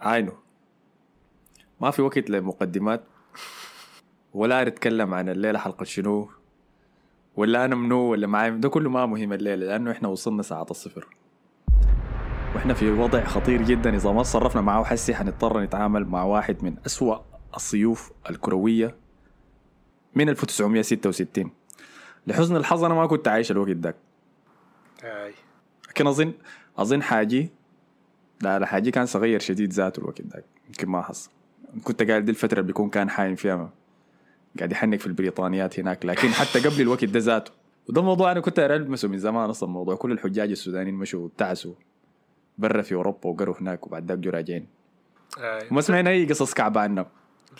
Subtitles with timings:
[0.00, 0.32] عينه
[1.80, 3.04] ما في وقت لمقدمات
[4.34, 6.30] ولا نتكلم عن الليلة حلقة شنو
[7.36, 11.06] ولا أنا منو ولا معي ده كله ما مهم الليلة لأنه إحنا وصلنا ساعة الصفر.
[12.54, 16.76] وإحنا في وضع خطير جدا إذا ما صرفنا معه حسي حنضطر نتعامل مع واحد من
[16.86, 17.16] أسوأ
[17.56, 18.94] الصيوف الكروية
[20.14, 21.50] من 1966
[22.26, 23.94] لحسن الحظ أنا ما كنت عايش الوقت ده
[25.04, 25.34] أي.
[25.88, 26.32] لكن أظن
[26.78, 27.50] أظن حاجي
[28.42, 30.44] لا لا حاجي كان صغير شديد ذاته الوقت ده.
[30.68, 31.30] يمكن ما حصل.
[31.84, 33.70] كنت قاعد دي الفترة اللي بيكون كان حايم فيها
[34.58, 37.52] قاعد يحنك في البريطانيات هناك لكن حتى قبل الوقت ده ذاته.
[37.88, 41.74] وده موضوع أنا كنت ألمسه من زمان أصلا موضوع كل الحجاج السودانيين مشوا وابتعسوا
[42.58, 44.66] برا في أوروبا وقروا هناك وبعد ذاك جو راجعين.
[45.38, 47.06] اي وما سمعنا أي قصص كعبة عنهم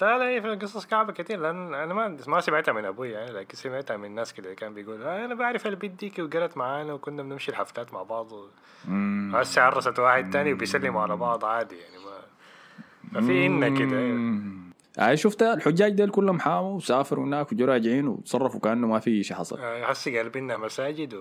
[0.03, 3.31] لا لا هي في قصص كعبة كتير لأن أنا ما ما سمعتها من أبوي يعني
[3.31, 7.23] لكن سمعتها من ناس كده كان بيقول آه أنا بعرف البنت ديك وقرت معانا وكنا
[7.23, 8.47] بنمشي الحفلات مع بعض و...
[9.37, 14.01] هسه عرست واحد تاني وبيسلموا على بعض عادي يعني ما ففي إنا كده
[14.99, 19.37] هاي شفت الحجاج ديل كلهم حاموا وسافروا هناك وجو راجعين وتصرفوا كأنه ما في شيء
[19.37, 19.59] حصل.
[19.59, 21.15] آه، هسه قلبنا مساجد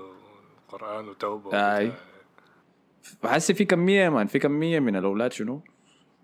[0.67, 1.87] وقرآن وتوبة آي.
[1.87, 1.97] وكده.
[3.23, 5.61] بحس في كمية man في كمية من الأولاد شنو؟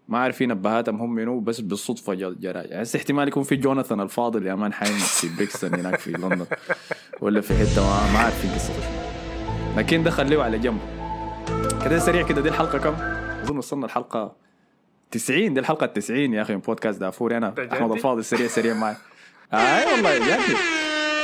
[0.07, 4.47] ما عارفين ابهاتهم هم منو بس بالصدفة جرى يعني هسه احتمال يكون في جوناثان الفاضل
[4.47, 6.45] يا man حايم في بريكستون هناك في لندن.
[7.21, 8.73] ولا في حتة ما, ما عارفين قصته
[9.77, 10.79] لكن ده خليه على جنب.
[11.85, 12.93] كده سريع كده دي الحلقة كم؟
[13.43, 14.35] أظن وصلنا الحلقة
[15.11, 18.95] 90 دي الحلقة 90 يا أخي من بودكاست دافوري أنا أحمد؟ الفاضل سريع سريع معي.
[19.53, 20.57] أي والله جدي.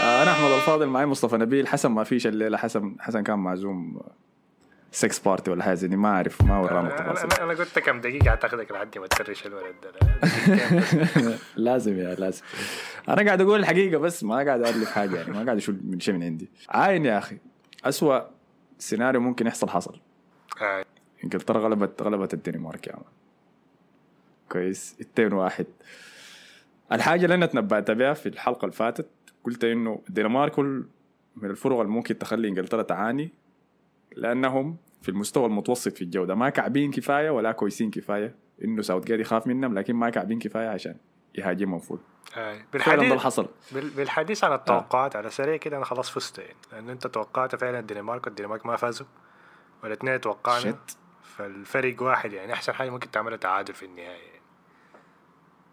[0.01, 1.67] آه، أنا أحمد الفاضل معي مصطفى نبيل.
[1.67, 2.57] حسن ما فيش الليلة.
[2.57, 4.01] حسن حسن كان معزوم
[4.91, 8.29] sex party ولا حاجة زي دي ما أعرف ما ورانا التفاصيل أنا قلت كم دقيقة
[8.29, 9.91] أعتقدك لحد ما تفرش الولد ده.
[11.21, 11.37] لا،
[11.71, 12.43] لازم يا لازم.
[13.09, 16.13] أنا قاعد أقول الحقيقة بس ما قاعد الف حاجة يعني ما قاعد أشوف من شيء
[16.13, 16.49] من عندي.
[16.69, 17.37] عاين يا أخي
[17.85, 18.21] أسوأ
[18.79, 19.99] سيناريو ممكن يحصل حصل.
[21.23, 23.03] انجلترا غلبت غلبت الدنمارك يا مان
[24.49, 24.95] كويس.
[25.01, 25.65] 2 واحد.
[26.91, 29.09] الحاجة اللي أنا تنبأت بها في الحلقة اللي فاتت
[29.43, 30.85] قلت إنه الدنمارك كل
[31.35, 33.31] من الفرق اللي ممكن تخلي إنجلترا تعاني
[34.15, 36.35] لأنهم في المستوى المتوسط في الجودة.
[36.35, 38.35] ما كعبين كفاية ولا كويسين كفاية.
[38.63, 40.95] إنه ساوث جيت يخاف منهم لكن ما كعبين كفاية عشان
[41.35, 41.99] يهاجمهم full
[42.35, 46.39] ده بالحديث حصل بال- بالحديث عن التوقعات على سريع كده أنا خلاص فزت.
[46.39, 49.07] يعني لأن أنت توقعت فعلا الدنمارك والدنمارك ما فازوا.
[49.83, 50.59] والاثنين توقعنا.
[50.59, 50.97] shit.
[51.23, 54.07] فالفرق واحد يعني أحسن حاجة ممكن تعملها تعادل في النهاية.
[54.07, 54.41] يعني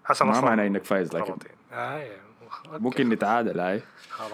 [0.04, 1.34] حسن ما معنى إنك فايز لكن.
[1.72, 2.22] آه يعني.
[2.66, 3.82] ممكن نتعادل هاي.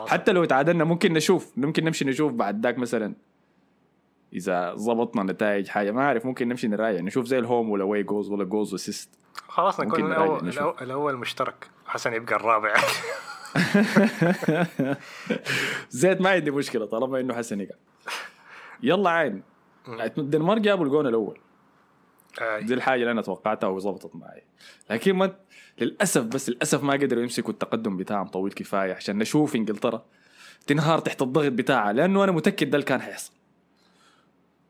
[0.06, 3.14] حتى لو تعادلنا ممكن نشوف ممكن نمشي نشوف بعد ذاك مثلا
[4.34, 5.91] إذا ضبطنا نتائج حاجة.
[5.91, 8.79] ما أعرف ممكن نمشي نراجع نشوف زي ال home ولا away goals ولا goals و
[8.79, 9.09] assist
[9.49, 10.49] خلاص نكون الأول.
[10.49, 11.71] الأول, الأول مشترك.
[11.87, 12.75] حسن يبقى الرابع.
[15.91, 17.75] زيت ما عندي مشكلة طالما إنه حسن يقع.
[18.83, 19.43] يلا عين.
[20.19, 21.39] الدنمارك جابوا الجون الأول.
[22.41, 24.43] دي الحاجة اللي أنا توقعتها وظبطت معي.
[24.91, 25.37] لكن ما
[25.78, 30.05] للأسف بس للأسف ما قدروا يمسكوا التقدم بتاعهم طويل كفاية عشان نشوف إنجلترا
[30.67, 33.33] تنهار تحت الضغط بتاعها لأنه أنا متأكد ده اللي كان حيحصل.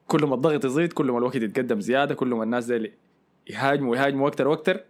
[0.06, 2.92] كل ما الضغط يزيد كل ما الوقت يتقدم زيادة كل ما الناس دي
[3.50, 4.80] يهاجموا يهاجموا أكتر وأكتر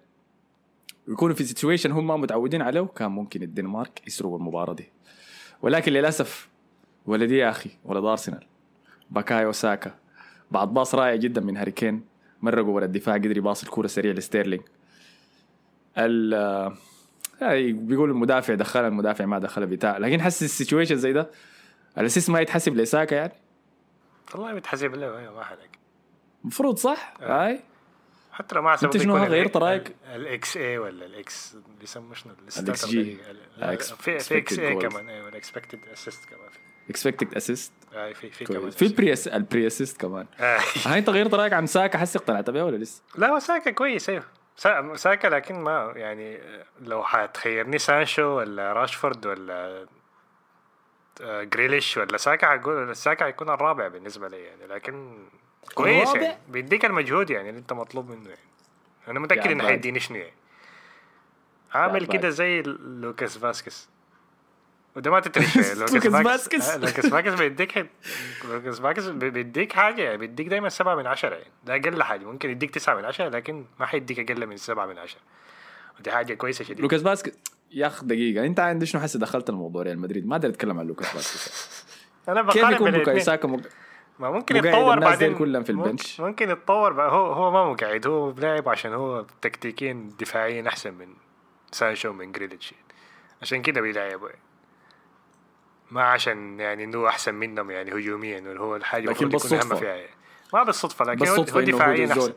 [1.09, 4.89] ويكونوا في situation هم متعودين عليه كان ممكن الدنمارك يسرقوا المباراة دي.
[5.63, 6.49] ولكن للأسف
[7.07, 8.45] ولدي يا أخي ولد أرسنال
[9.11, 9.95] باكايو ساكا
[10.51, 12.05] بعد باص رائع جدا من هاري كين
[12.43, 14.63] مرقوا ورا الدفاع قدر يباص الكوره سريع لستيرلينج
[15.99, 16.33] ال
[17.41, 19.99] يعني بيقول المدافع دخلها المدافع ما دخلها بتاع.
[19.99, 21.31] لكن حس ال situation زي ده
[21.99, 23.33] ال assist ما يتحسب لساكا يعني.
[24.35, 25.59] والله بتحسب له أيوة، ما حلق
[26.43, 27.47] المفروض صح آه.
[27.47, 27.61] هاي
[28.33, 32.75] حتى لو ما حسبت أنت شنو غيرت؟ ال- الاكس اي ولا الاكس بيسموه شنو ال
[32.77, 32.95] XG.
[32.95, 34.75] ال- Ex- في xA.
[34.75, 36.59] كمان أيوه ال expected assist كمان في
[36.91, 40.59] expected assist آه في في كمان في ال pre ال pre assist كمان آه.
[40.87, 44.25] هاي انت غيرت رأيك عن ساكا حسي اقتنعت بها ولا لسه؟ لا ساكا كويس أيوه
[44.57, 46.39] سا- ساكا لكن ما يعني
[46.81, 49.87] لو حتخيرني سانشو ولا راشفورد ولا آه،
[51.23, 55.19] جريليش ولا ساكا حقول ساكا حيكون الرابع بالنسبة لي يعني لكن
[55.75, 58.41] كويس؟ يعني بيديك المجهود يعني اللي انت مطلوب منه يعني
[59.09, 59.73] أنا متأكد انه عباد.
[59.75, 60.33] حيديني شنو يعني
[61.75, 62.07] عامل.
[62.07, 63.89] كده زي لوكاس فاسكس
[64.97, 66.69] وده ما تدري شيء لوكاس فاسكس.
[66.69, 67.87] آه، لوكاس فاسكس بيديك
[68.45, 72.25] لوكاس فاسكس بي- بيديك حاجة يعني بيديك دايما سبعة من عشرة يعني ده أقل حاجة
[72.25, 75.21] ممكن يديك تسعة من عشرة لكن ما حيديك أقل من سبعة من عشرة
[76.01, 77.35] ودي حاجة كويسة شديد لوكاس فاسكس
[77.75, 80.87] يا اخ دقيقة أنت عندي شنو حسي دخلت الموضوع ريال مدريد ما أقدر أتكلم عن
[80.87, 81.53] لوكاس فاسكس
[82.29, 83.61] أنا كيف بقارن يكون بين بوكايو الاثنين ساكا مق...
[84.19, 86.21] ما ممكن يتطور بعدين كلهم في ممكن- ال bench.
[86.21, 91.09] ممكن يتطور بقى هو هو ما مقعد هو لاعب عشان هو تكتيكيا دفاعيا أحسن من
[91.73, 92.75] سانشو من جريليتش.
[93.43, 94.41] عشان كده بيلعبوا يعني.
[95.91, 99.61] ما عشان يعني إنه أحسن منهم يعني هجوميا هو الحاجة لكن يكون بالصدفة.
[99.75, 100.11] اهم فيها يعني.
[100.55, 102.33] ما بالصدفة لكن بالصدفة هو دفاعيا أحسن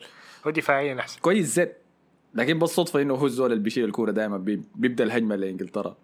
[0.47, 1.67] هو دفاعيا أحسن كويس زين
[2.37, 4.37] لكن بس صدفه إنه هو الزول اللي بيشيل الكورة دائما
[4.75, 5.97] بيبدأ الهجمة لإنجلترا.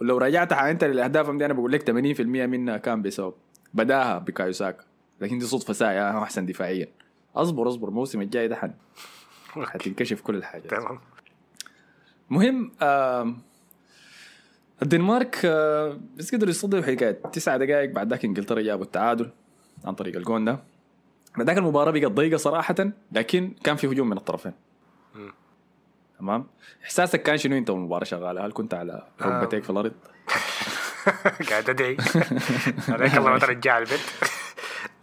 [0.00, 3.34] ولو رجعت انت للاهداف دي أنا بقول لك 80% منها كان بسبب
[3.74, 4.84] بداها بكايوساكا
[5.20, 6.88] لكن دي صدفة ساعه أحسن دفاعيا.
[7.36, 8.74] أصبر أصبر الموسم الجاي ده
[9.48, 10.70] حتنكشف كل الحاجات.
[10.70, 10.98] تمام.
[12.30, 13.34] مهم آه
[14.82, 19.30] الدنمارك آه بس قدروا يصدروا حكايه تسعة دقائق بعد ذاك إنجلترا جابوا التعادل
[19.84, 20.58] عن طريق الجون ده.
[21.36, 22.74] بعد ذاك المباراة بقت ضيقة صراحة
[23.12, 24.52] لكن كان في هجوم من الطرفين.
[26.24, 26.46] تمام؟
[26.84, 29.92] إحساسك كان شنو أنت والمباراه شغالة؟ هل كنت على ركبتيك في الأرض؟
[31.50, 31.96] قاعد أدعي.
[32.88, 34.00] عليك الله ما ترجع البيت.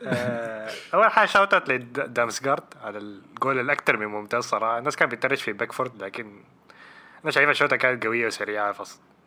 [0.04, 4.78] آه، أول حاجة shout out لدامسجارد على الجول الأكثر من ممتاز صراحة.
[4.78, 6.44] الناس كانت بترش في بيكفورد لكن
[7.24, 8.72] أنا شايف الشوطه كانت قوية وسريعة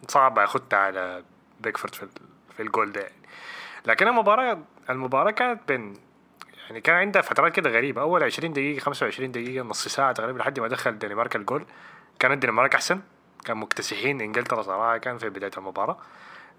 [0.07, 1.23] فصعب اخدها على
[1.61, 2.09] بيكفورد في,
[2.57, 3.09] في الجول ده.
[3.87, 4.59] لكن المباراه
[4.91, 5.95] المباراة كانت بين
[6.67, 8.01] يعني كان عندها فترات كده غريبة.
[8.01, 11.65] أول 20 دقيقة 25 دقيقة نص ساعة تقريبا لحد ما دخل الدنمارك الجول.
[12.19, 13.01] كان الدنمارك أحسن.
[13.45, 15.99] كان مكتسحين إنجلترا صراحة كان في بداية المباراة.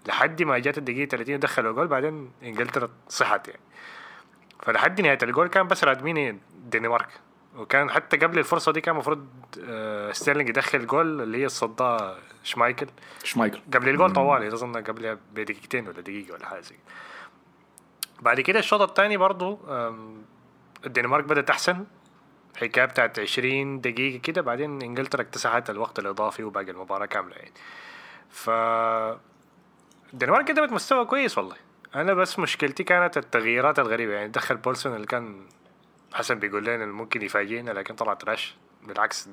[0.08, 3.60] لحد ما جات الدقيقة 30 دخلوا جول بعدين إنجلترا صحت يعني.
[4.62, 7.08] فلحد نهاية الجول كان بس رادمين الدنمارك
[7.56, 9.26] وكان حتى قبل الفرصة دي كان المفروض
[9.68, 12.86] آه، ستيرلينج يدخل جول اللي هي صدها شمايكل.
[13.24, 13.60] شمايكل.
[13.74, 16.76] قبل الجول طوالي أظن قبلها بدقيقتين ولا دقيقة ولا حاجة زي
[18.20, 19.58] بعد كده الشوط الثاني برضو
[20.86, 21.84] الدنمارك بدأت أحسن.
[22.56, 27.52] حكاية بتاعت 20 دقيقة كده بعدين إنجلترا اكتسحت الوقت الإضافي وباقي المباراة كاملة يعني.
[28.30, 28.50] ف
[30.12, 31.56] الدنمارك قدمت مستوى كويس والله.
[31.94, 34.28] أنا بس مشكلتي كانت التغييرات الغريبة يعني.
[34.28, 35.46] دخل بولسون اللي كان
[36.14, 39.28] حسن بيقول لنا ممكن يفاجئنا لكن طلع تراش بالعكس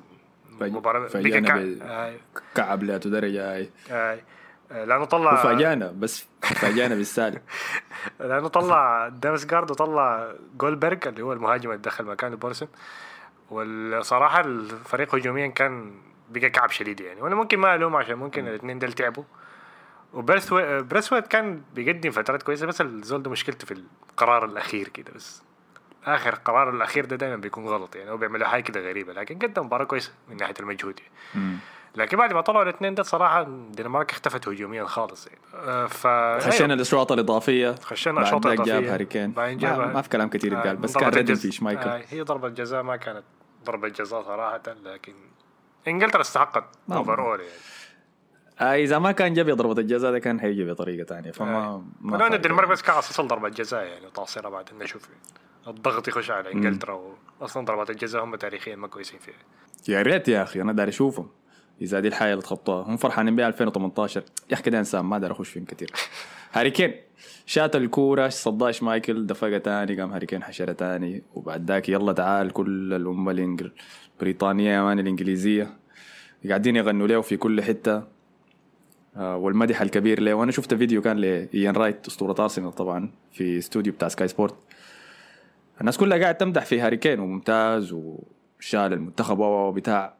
[0.60, 2.18] المباراة فاجئنا
[2.54, 4.24] كعب لا درجة هاي آي.
[4.70, 7.42] لأنه طلع وفاجأنا بس فاجأنا بالسالب.
[8.20, 12.66] لأنه طلع دامسجارد وطلع دولبرج اللي هو المهاجم اللي دخل مكان بولسن
[13.50, 15.94] والصراحة الفريق هجوميا كان
[16.30, 17.22] بقى كعب شديد يعني.
[17.22, 19.24] وأنا ممكن ما الوم عشان ممكن الاثنين دول تعبوا.
[20.12, 25.42] وبريثويت كان بيقدم فترات كويسة بس الزول ده مشكلته في القرار الأخير كده بس
[26.04, 28.10] آخر قرار الأخير ده دائما بيكون غلط يعني.
[28.10, 31.56] هو بيعملوا حاجة كده غريبة لكن قدم مباراة كويسة من ناحية المجهود يعني.
[31.96, 35.40] لكن بعد ما طلعوا الاثنين ده صراحة الدنمارك اختفت هجوميا خالص يعني.
[35.54, 36.06] آه، ف
[36.46, 37.74] خشينا الاشواط الإضافية.
[37.82, 38.72] خشينا الاشواط الإضافية.
[38.72, 42.04] جاب هاري كين ما, ما في كلام كثير يتقال بس كان ردم في شمايكل آه
[42.08, 43.24] هي ضربة جزاء ما كانت
[43.64, 45.14] ضربة جزاء صراحة لكن
[45.88, 47.52] إنجلترا استحقت overall يعني.
[48.60, 51.84] آه إذا ما كان جاب ضربة الجزاء ده كان حيجي بطريقة ثانية فما آه.
[52.00, 55.08] ما الدنمارك بس كان اصل ضربة جزاء يعني وتعصيرها بعد نشوف
[55.66, 57.00] الضغط يخش على إنجلترا
[57.40, 59.34] واصلا ضربات الجزاء هم تاريخيا ما كويسين فيها.
[59.88, 61.28] يا ريت يا أخي أنا داري أشوفهم.
[61.82, 65.32] إذا دي الحاجة اللي تخطوها هم فرحانين بها 2018 يا أخي كده إنسان ما داري
[65.32, 65.90] اخش فيهم كثير
[66.52, 66.94] هاري كين.
[67.46, 71.22] شات الكورة صداش مايكل دفقة تاني قام هاري كين حشرة تاني.
[71.34, 73.72] وبعد ذاك يلا تعال كل الأمة الإنجل
[74.20, 75.76] بريطانيا مان الإنجليزية.
[76.48, 78.02] قاعدين يغنوا له في كل حتة.
[79.16, 83.92] آه والمدح الكبير له وأنا شفت فيديو كان لإيان رايت أسطورة أرسنال طبعا في استوديو
[83.92, 84.54] بتاع سكاي سبورت.
[85.80, 90.14] الناس كلها قاعد تمدح في هاري كين وممتاز وشال المنتخب وبتاع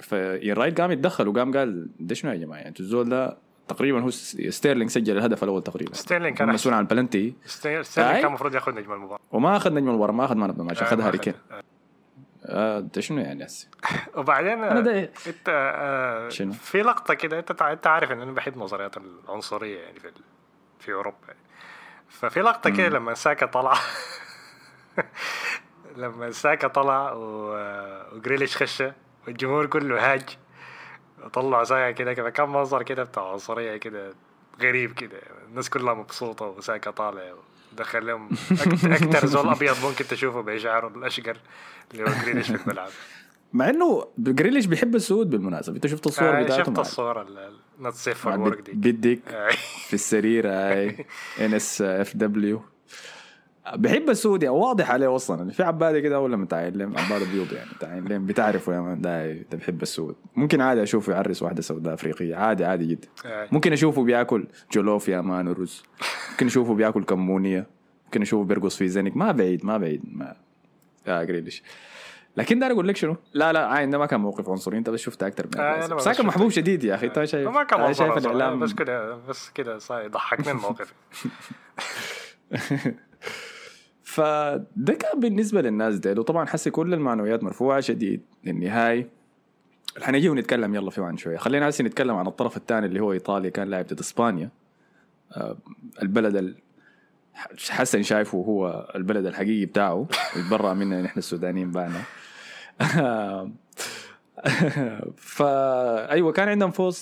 [0.00, 3.38] فإيان رايت قام يتدخل وقام قال ده شنو يا جماعة؟ يعني الزول ده
[3.68, 5.94] تقريبا هو ستيرلينج سجل الهدف الأول تقريبا.
[5.94, 9.20] ستيرلينج كان مسؤول عن البلنتي ستيرلينج كان المفروض ياخذ نجم المباراة.
[9.32, 11.34] وما أخذ نجم المباراة ما أخذ man of the match اخذ هاري كين.
[12.46, 13.68] آه ده شنو يعني هسه
[14.16, 18.58] وبعدين أنا ده إنت آه شنو؟ في لقطة كده أنت أنت عارف إن أنا بحب
[18.58, 20.10] نظريات العنصرية يعني في
[20.78, 21.16] في أوروبا.
[21.28, 21.38] يعني.
[22.08, 23.74] ففي لقطة كده لما ساكا طلع.
[25.96, 28.92] لما ساكا طلع وجريليش خشه.
[29.26, 30.22] والجمهور كله هاج.
[31.24, 34.12] وطلع ساكا كده كان منظر كده بتاع عنصرية كده
[34.62, 35.18] غريب كده.
[35.48, 37.22] الناس كلها مبسوطة وساكا طالع
[37.72, 38.28] ودخل لهم
[38.84, 41.36] أكتر زول أبيض ممكن تشوفه بشعره الأشقر
[41.92, 42.90] اللي هو جريليش في الملعب.
[43.52, 45.76] مع إنه جريليش بيحب السود بالمناسبة.
[45.76, 47.26] أنت شفت الصور آه بتاعته شفت الصور
[47.78, 48.72] نوت سيف فور ورك دي.
[48.92, 49.20] بدك
[49.88, 51.06] في السرير هاي
[51.40, 52.62] ان اس اف دبليو
[53.74, 55.50] بحب السعودي واضح عليه أصلا.
[55.50, 59.00] في عبادة كده ولا متعلم عبادة بيض يعني متعلم بتعرفوا يا مان.
[59.00, 62.36] ده ده بحب السود ممكن عادي أشوفه يعرس واحدة سوداء أفريقية.
[62.36, 63.08] عادي عادي جدا.
[63.52, 65.82] ممكن أشوفه بياكل جولوف يا مان ورز
[66.30, 67.66] ممكن أشوفه بياكل كمونيه
[68.04, 70.36] ممكن أشوفه بيرقص في زنك ما بعيد ما بعيد ما.
[71.06, 71.62] يا جريليش
[72.36, 74.78] لكن ده أقول لك شنو؟ لا لا عين ده ما كان موقف عنصري.
[74.78, 77.06] أنت بس شفت أكثر من آه بس كان محبوب شديد يا أخي.
[77.06, 80.94] أنت شايف ما كان شايف الاعلام بس كده بس كده ضحكني الموقف.
[84.14, 89.08] فده كان بالنسبة للناس ديل وطبعا حسي كل المعنويات مرفوعة شديد للنهاية.
[90.02, 91.36] حنجي ونتكلم يلا فيه عن شوية.
[91.36, 94.50] خلينا هسه نتكلم عن الطرف الثاني اللي هو إيطاليا كان لاعب ضد إسبانيا.
[95.32, 95.56] آه،
[96.02, 96.56] البلد ال...
[97.68, 100.06] حسن شايفه هو البلد الحقيقي بتاعه.
[100.36, 102.02] يتبرع منا نحن السودانيين بانا.
[105.16, 106.94] فا أيوه كان عندهم فوز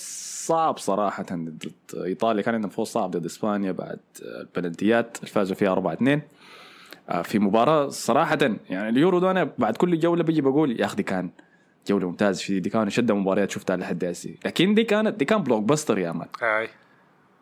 [0.47, 2.43] صعب صراحة ضد إيطاليا.
[2.43, 5.17] كان عندهم فوز صعب ضد إسبانيا بعد البلنتيات.
[5.17, 6.23] فازوا فيها 4 2 آه،
[7.25, 8.39] في مباراة صراحة
[8.71, 11.31] يعني اليورو ده أنا بعد كل جولة بيجي بقول يا أخي دي كان
[11.89, 15.43] جولة ممتازة في دي كانوا شده مباريات شفتها لحد هسه لكن دي كانت دي كان
[15.43, 16.69] blockbuster يا man أي.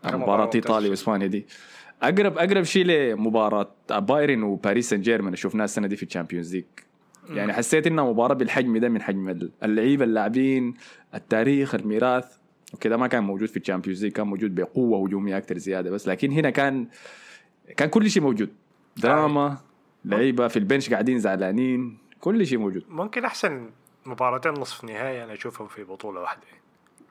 [0.05, 1.47] مباراة إيطاليا وإسبانيا دي.
[2.02, 6.64] أقرب أقرب شيء لمباراة بايرن وباريس سان جيرمان شفناها السنة دي في ال Champions League.
[7.31, 10.75] يعني حسيت إنها مباراة بالحجم ده من حجم اللعيبة اللاعبين
[11.14, 12.37] التاريخ الميراث
[12.75, 16.09] وكذا ما كان موجود في ال Champions League كان موجود بقوة هجومية أكثر زيادة بس.
[16.09, 16.87] لكن هنا كان
[17.76, 18.50] كان كل شيء موجود.
[19.00, 19.59] دراما
[20.04, 22.85] لعيبة في ال bench قاعدين زعلانين كل شيء موجود.
[22.88, 23.71] ممكن أحسن
[24.07, 26.42] مباراتين نصف نهائي أنا أشوفهم في بطولة واحدة.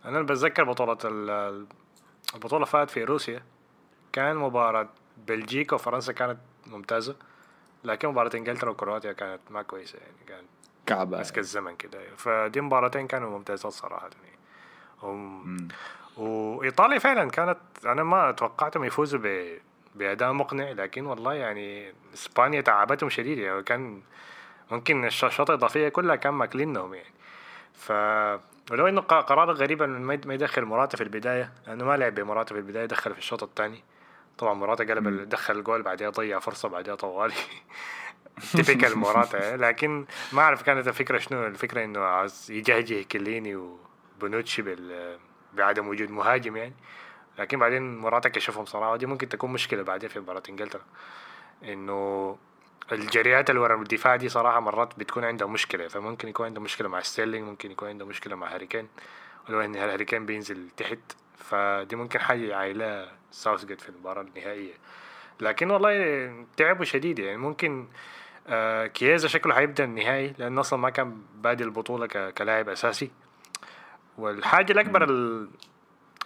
[0.06, 0.98] أنا بتذكر بطولة
[2.36, 3.44] البطولة فات في روسيا
[4.12, 4.90] كان مباراة
[5.28, 7.16] بلجيكا وفرنسا كانت ممتازة
[7.84, 10.48] لكن مباراة إنجلترا وكرواتيا كانت ما كويسة يعني كانت
[10.86, 12.00] كعبة مسك الزمن كده.
[12.18, 14.38] فدي مباراتين كانوا ممتازات صراحة يعني.
[15.04, 15.68] هم
[16.18, 19.58] وإيطاليا فعلا كانت أنا ما توقعتهم يفوزوا ب
[19.96, 24.02] بأداء مقنع لكن والله يعني إسبانيا تعبتهم شديد يعني كان
[24.72, 27.14] ممكن الشوط الإضافية كلها كان ماكلينهم يعني.
[27.74, 27.92] ف
[28.72, 32.60] ولو إنه قرار غريب إنه ما يدخل مراتا في البداية لأنه ما لعب بمراتا في
[32.60, 33.84] البداية دخل في الشوط الثاني.
[34.38, 37.34] طبعا مراتا قلب دخل الجول بعدها ضيع فرصة بعدها طوالي.
[38.56, 45.18] typical مراتا لكن ما أعرف كانت الفكرة شنو الفكرة إنه عاوز يجهجه كليني وبونوتشي بال
[45.54, 46.74] بعدم وجود مهاجم يعني.
[47.40, 50.82] لكن بعدين مراتا كشفهم صراحة ودي ممكن تكون مشكلة بعدين في مباراة إنجلترا.
[51.64, 52.38] إنه
[52.92, 55.88] الجريات اللي ورا الدفاع دي صراحة مرات بتكون عندها مشكلة.
[55.88, 58.88] فممكن يكون عنده مشكلة مع ستيرلينج ممكن يكون عنده مشكلة مع هاري كين
[59.50, 61.00] ولو إن هاري كين بينزل تحت
[61.38, 64.74] فدي ممكن حاجة عائلة ساوث جيت في المباراة النهائية.
[65.40, 67.38] لكن والله تعبوا شديد يعني.
[67.38, 67.88] ممكن
[68.48, 73.12] آه كييزا شكله حيبدا النهائي لأنه أصلا ما كان بادي البطولة كلاعب أساسي.
[74.18, 75.04] والحاجة الأكبر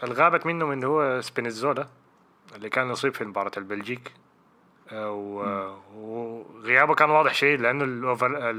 [0.03, 1.87] الغابت منه من هو سبينازولا
[2.55, 4.11] اللي كان اتصيب في مباراة البلجيك.
[5.95, 8.49] وغيابه كان واضح شديد لأنه ال over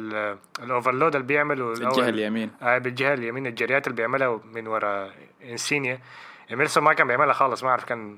[0.63, 2.51] ال overload اللي بيعمله الجهة اليمين.
[2.63, 5.11] آه بالجهة اليمين الجريات اللي بيعملها من ورا
[5.45, 6.01] إنسينيا.
[6.51, 8.17] إيمرسون ما كان بيعملها خالص ما أعرف كان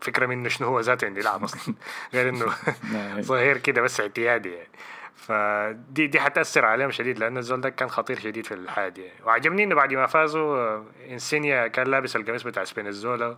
[0.00, 1.74] فكرة منه شنو هو ذاته عندي يلعب أصلا.
[2.14, 2.46] غير إنه.
[3.20, 4.68] ظهير كده بس اعتيادي يعني.
[5.18, 9.24] فدي دي حتأثر عليهم شديد لأن الزول ده كان خطير شديد في الحادي يعني.
[9.24, 13.36] وعجبني إنه بعد ما فازوا آه، إنسينيا كان لابس القميص بتاع سبينازولا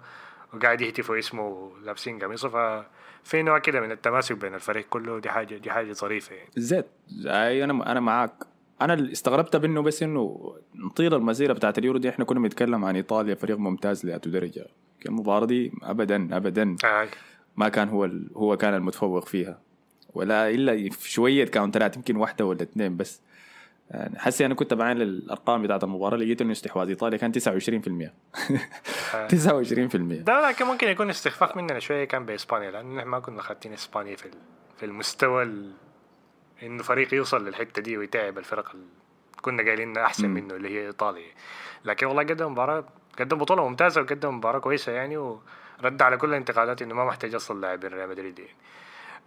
[0.55, 2.49] وقاعد يهتفوا اسمه لابسين قميصه.
[2.49, 2.85] ف
[3.25, 6.51] في نوع كده من التماسك بين الفريق كله دي حاجة دي حاجة ظريفة يعني.
[6.57, 6.87] زيت
[7.27, 8.33] أي أنا أنا معاك.
[8.81, 12.09] أنا اللي استغربت منه بس إنه نطير المسيره بتاعت اليورو دي.
[12.09, 14.67] إحنا كنا بنتكلم عن إيطاليا فريق ممتاز لأتو درجة.
[15.07, 17.09] المباراه دي ابدا ابدا آه.
[17.57, 18.31] ما كان هو ال...
[18.37, 19.70] هو كان المتفوق فيها.
[20.14, 23.21] ولا إلا في شوية كاونترات يمكن واحدة ولا اثنين بس.
[23.90, 27.38] يعني حسي أنا كنت بعين الارقام بتاعت المباراة لقيت إنه استحواذ إيطاليا كان 29% 29%
[30.29, 34.17] ده لكن ممكن يكون استخفاف مننا شوية كان بإسبانيا لأن إحنا ما كنا خاطين إسبانيا
[34.17, 34.31] في
[34.79, 35.73] في المستوى ال...
[36.62, 38.81] إنه فريق يوصل للحتة دي ويتعب الفرق ال...
[39.43, 40.31] كنا قايلين أحسن.
[40.31, 41.33] منه اللي هي إيطاليا.
[41.85, 42.85] لكن والله قدم مباراة
[43.19, 47.61] قدم بطولة ممتازة وقدم مباراة كويسة يعني ورد على كل الانتقادات إنه ما محتاج أصلا
[47.61, 48.55] لاعب ريال مدريد يعني.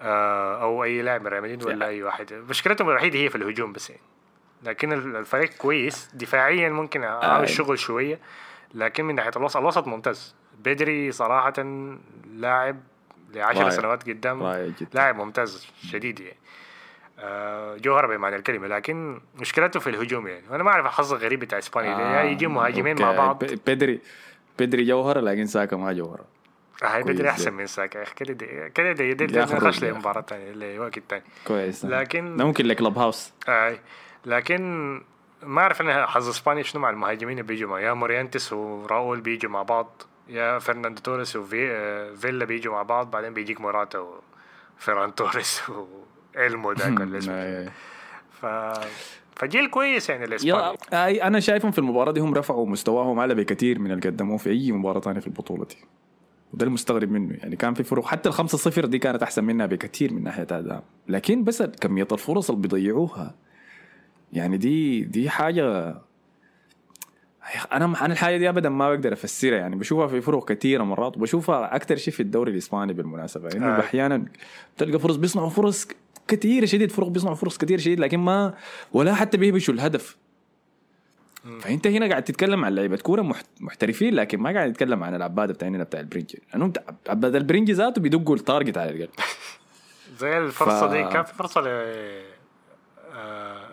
[0.01, 2.33] آه أو أي لاعب من ريال مدريد ولا أي واحد.
[2.33, 3.89] مشكلتهم الوحيدة هي في الهجوم بس.
[3.89, 4.01] يعني
[4.63, 6.09] لكن الفريق كويس.
[6.13, 8.19] دفاعيا ممكن عامل شغل شوية.
[8.73, 10.35] لكن من ناحية الوسط الوسط ممتاز.
[10.59, 11.53] بدري صراحة
[12.33, 12.79] لاعب
[13.33, 14.71] ل 10 سنوات قدام.
[14.93, 16.37] لاعب ممتاز شديد يعني.
[17.19, 18.67] آه جوهر بمعنى الكلمة.
[18.67, 20.43] لكن مشكلته في الهجوم يعني.
[20.49, 22.21] وأنا ما أعرف الحظ الغريب بتاع إسبانيا.
[22.21, 23.43] آه يجي مهاجمين مع بعض.
[23.67, 23.99] بدري
[24.59, 26.21] بدري جوهر لكن ساكا ما جوهر
[26.83, 27.97] هاي بيدري أحسن من ساكا.
[27.97, 32.65] يا أخي كده دي كده دي دي نخش لمباراه ثانية لوقت ثاني كويس لكن ممكن
[32.65, 33.79] ل Clubhouse أي.
[34.25, 34.61] لكن
[35.43, 39.63] ما أعرف أنا حظ إسبانيا شنو مع المهاجمين اللي بيجوا يا مورينتس وراؤول بيجوا مع
[39.63, 44.05] بعض يا فرناندو توريس وفيلا بيجوا مع بعض بعدين بيجيك موراتا
[44.79, 45.61] وفيران توريس
[46.35, 47.71] وأولمو ذاك ولا
[48.41, 48.45] ف
[49.35, 50.77] فجيل كويس يعني الاسباني
[51.27, 54.71] أنا شايفهم في المباراة دي هم رفعوا مستواهم اعلى بكثير من اللي قدموه في أي
[54.71, 55.77] مباراة ثانية في البطولة دي.
[56.53, 57.33] وده المستغرب منه.
[57.33, 58.05] يعني كان في فروق.
[58.05, 60.83] حتى الخمسة صفر دي كانت أحسن منها بكثير من ناحية أداء.
[61.07, 63.35] لكن بس كميه الفرص اللي بيضيعوها.
[64.33, 65.95] يعني دي دي حاجة
[67.71, 69.57] أنا أنا الحاجة دي ابدا ما بقدر أفسرها.
[69.57, 71.17] يعني بشوفها في فروق كثيرة مرات.
[71.17, 73.49] وبشوفها أكثر شيء في الدوري الإسباني بالمناسبة.
[73.55, 73.79] إنه آه.
[73.79, 74.25] أحيانا
[74.77, 75.87] تلقى فرص بيصنعوا فرص
[76.27, 76.91] كثيرة شديد.
[76.91, 77.99] فروق بيصنعوا فرص كثيرة شديد.
[77.99, 78.53] لكن ما
[78.91, 80.22] ولا حتى بيهبشوا الهدف.
[81.59, 85.83] فأنت هنا قاعد تتكلم عن لعيبة كورة محترفين لكن ما قاعد تتكلم عن العباده بتاعنا
[85.83, 86.35] بتاع البرنج.
[86.53, 86.73] لأنه
[87.09, 89.09] عباد البرنج ذاته بيدقوا التارجت على القلب
[90.19, 90.91] زي الفرصة ف...
[90.91, 91.67] دي كان في فرصة ل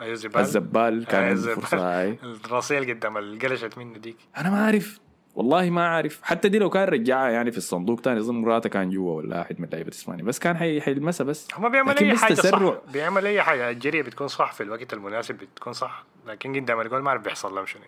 [0.00, 0.40] أيوه زبال.
[0.40, 1.62] الزبال كان أيوة، الزبال.
[1.62, 4.16] فرصة هاي الرصيل قدام القلشت منه ديك.
[4.36, 5.00] أنا ما أعرف.
[5.34, 6.20] والله ما أعرف.
[6.22, 9.60] حتى دي لو كان رجعها يعني في الصندوق تاني أظن مراته كان جوا ولا احد
[9.60, 11.48] من لعيبه اسبانيا بس كان حي حيلمسها بس.
[11.54, 12.70] هو بيعمل أي حاجة تسرع.
[12.70, 13.70] صح بيعمل أي حاجة.
[13.70, 16.04] الجريه بتكون صح في الوقت المناسب بتكون صح.
[16.26, 17.82] لكن قدام الجول ما عارف بيحصل لهم شنو.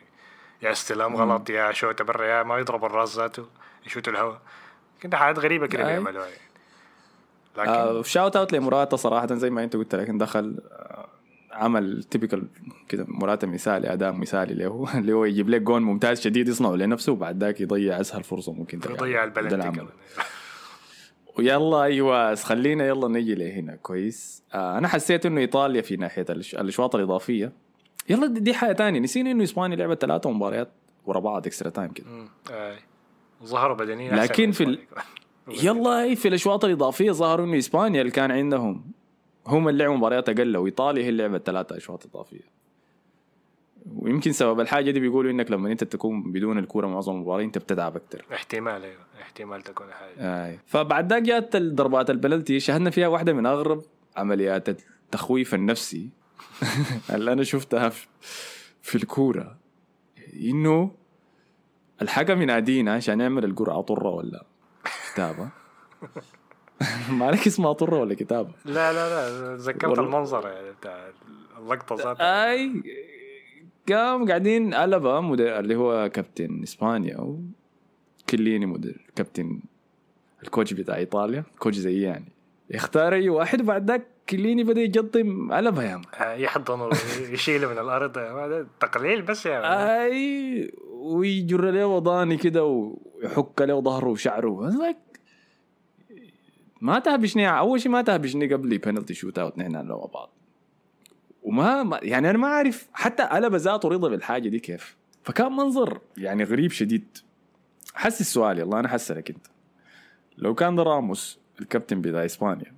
[0.63, 3.47] يا استلام غلط يا شوطه برا يا ما يضرب الراس ذاته
[3.87, 4.41] يشوت الهواء
[5.01, 5.85] كده حاجات غريبة كده.
[5.85, 6.41] بيعملوها يعني.
[7.57, 11.09] لكن آه shout out ل موراتا صراحة زي ما أنت قلت لكن دخل آه
[11.53, 12.49] عمل typical
[12.89, 17.13] كده موراتا مثالي أداء مثالي له اللي هو يجيب لك جون ممتاز شديد يصنعه لنفسه
[17.13, 18.81] وبعد ذاك يضيع أسهل فرصة ممكن.
[18.91, 19.87] يضيع البلنتي
[21.39, 23.77] ويلا أيوه خلينا يلا نجي لهنا.
[23.77, 24.43] كويس.
[24.55, 27.53] آه أنا حسيت إنه إيطاليا في ناحية الأشواط الإضافية.
[28.09, 29.01] يلا دي, حاجة تانية.
[29.01, 30.69] نسينا إنه إسبانيا لعبت ثلاثة مباريات
[31.07, 32.07] ورا بعض extra time كده.
[33.45, 34.79] ظهروا بدنيا لكن في ال-.
[35.65, 38.85] يلا في الأشواط الإضافية ظهروا إنه إسبانيا اللي كان عندهم
[39.47, 42.63] هم اللي لعبوا مباريات أقل وإيطاليا هي اللي لعبت ثلاثة أشواط إضافية.
[43.97, 47.97] ويمكن سبب الحاجة دي بيقولوا إنك لما أنت تكون بدون الكورة معظم المباراة أنت بتتعب
[47.97, 49.01] أكثر احتمال أيوه.
[49.23, 50.47] احتمال تكون حاجة.
[50.47, 50.59] آي.
[50.67, 53.83] فبعد ذاك جات ضربات البلنتي شاهدنا فيها واحدة من أغرب
[54.17, 56.09] عمليات التخويف النفسي
[57.15, 57.89] اللي أنا شفتها
[58.83, 59.57] في, الكورة.
[60.41, 60.91] إنه
[62.03, 64.45] الحكم ينادينا عشان نعمل القرعه طرة ولا
[65.13, 65.49] كتابة؟
[67.21, 69.99] مالك اسمها طرة ولا كتابة لا لا لا تذكرت.
[69.99, 71.09] المنظر يعني بتاع
[71.59, 72.83] اللقطة ذاتها أي
[73.89, 77.37] قام قاعدين ألبا مدير اللي هو كابتن إسبانيا
[78.29, 79.61] وكيليني مدير كابتن
[80.43, 82.33] ال coach بتاع إيطاليا coach زي يعني
[82.71, 86.05] يختار أي واحد بعد ذاك كيليني بدأ يقطم ألبا يا man.
[86.21, 86.85] آه، يحضنه
[87.31, 88.13] ويشيله من الأرض
[88.81, 89.73] تقليل بس يا مان.
[89.89, 94.49] أي ويجر له وضاني كده ويحك له ظهره وشعره
[96.83, 100.31] ما تهبشني أول شيء ما تهبشني قبل penalty shoot out نحن مع بعض
[101.43, 104.97] وما ما- يعني أنا ما أعرف حتى ألبا ذاته رضا بالحاجة دي كيف.
[105.25, 107.19] فكان منظر يعني غريب شديد.
[107.95, 109.47] حس السؤال يلا أنا حسلك أنت.
[110.39, 112.73] لو كان راموس الكابتن بتاع إسبانيا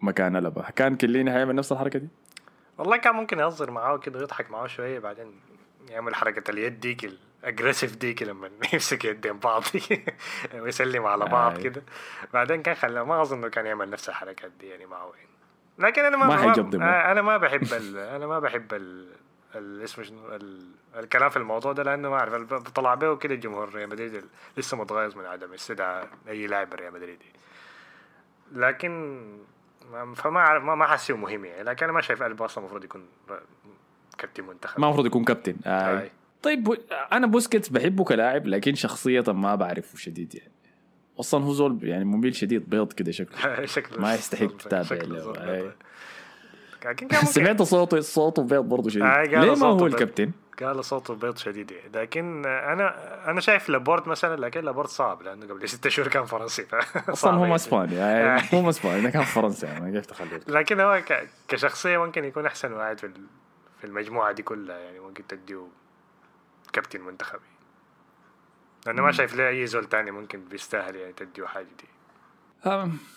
[0.00, 2.08] مكان ألبا كان كليني حيعمل نفس الحركة دي؟
[2.78, 5.26] والله كان ممكن يهزر معاه كده ويضحك معاه شوية بعدين
[5.88, 7.04] يعمل حركة اليد ديك
[7.44, 9.62] الاجريسيف ديك لما يمسك يدين بعض
[10.54, 11.62] ويسلم على بعض آي.
[11.62, 11.82] كده
[12.32, 15.28] بعدين كان خلاه ما أظن إنه كان يعمل نفس الحركات دي يعني معه يعني.
[15.78, 16.82] لكن أنا ما, ما ما حيقدم.
[16.82, 17.98] آه، أنا ما بحب ال...
[17.98, 19.08] أنا ما بحب ال...
[19.54, 19.82] ال...
[19.82, 20.66] اسمه شنو ال...
[20.96, 24.24] الكلام في الموضوع ده لأنه ما أعرف بطلع به كده الجمهور ريال مدريد
[24.56, 27.18] لسه متغيظ من عدم استدعاء أي لاعب ريال مدريد
[28.52, 29.20] لكن
[29.92, 33.06] ما- فما ما ما حسيه مهم يعني لكن أنا ما شايف قلبه أصلا المفروض يكون
[34.18, 35.98] كابتن منتخب ما المفروض يكون كابتن آي.
[36.02, 36.10] آي.
[36.44, 36.76] طيب
[37.12, 40.52] أنا بوسكيتس بحبه كلاعب لكن شخصية ما بعرفه شديد يعني.
[41.20, 43.64] أصلا هو زول يعني مميل شديد بيض كده شكله.
[43.76, 44.98] شكله ما يستحق تتابع
[47.24, 49.02] سمعت صوته صوته بيض برضه شديد.
[49.02, 49.86] قال ليه ما هو.
[49.86, 50.30] الكابتن؟
[50.60, 51.70] قال صوته بيض شديد.
[51.70, 56.24] يعني لكن أنا أنا شايف لابورت مثلا لكن لابورت صعب لأنه قبل ستة شهور كان
[56.24, 56.66] فرنسي
[57.08, 57.54] أصلا هو يعني.
[57.54, 57.94] إسباني.
[57.94, 59.66] يعني هو ما اسباني كان فرنسي.
[59.66, 61.02] يعني كيف تخليه؟ لكن هو.
[61.48, 62.98] كشخصية ممكن يكون أحسن واحد
[63.78, 65.66] في المجموعة دي كلها يعني ممكن تديه
[66.74, 67.38] كابتن منتخب
[68.86, 71.88] لأنه ما شايف ليه أي زول تاني ممكن بيستاهل يعني تديه حاجة دي.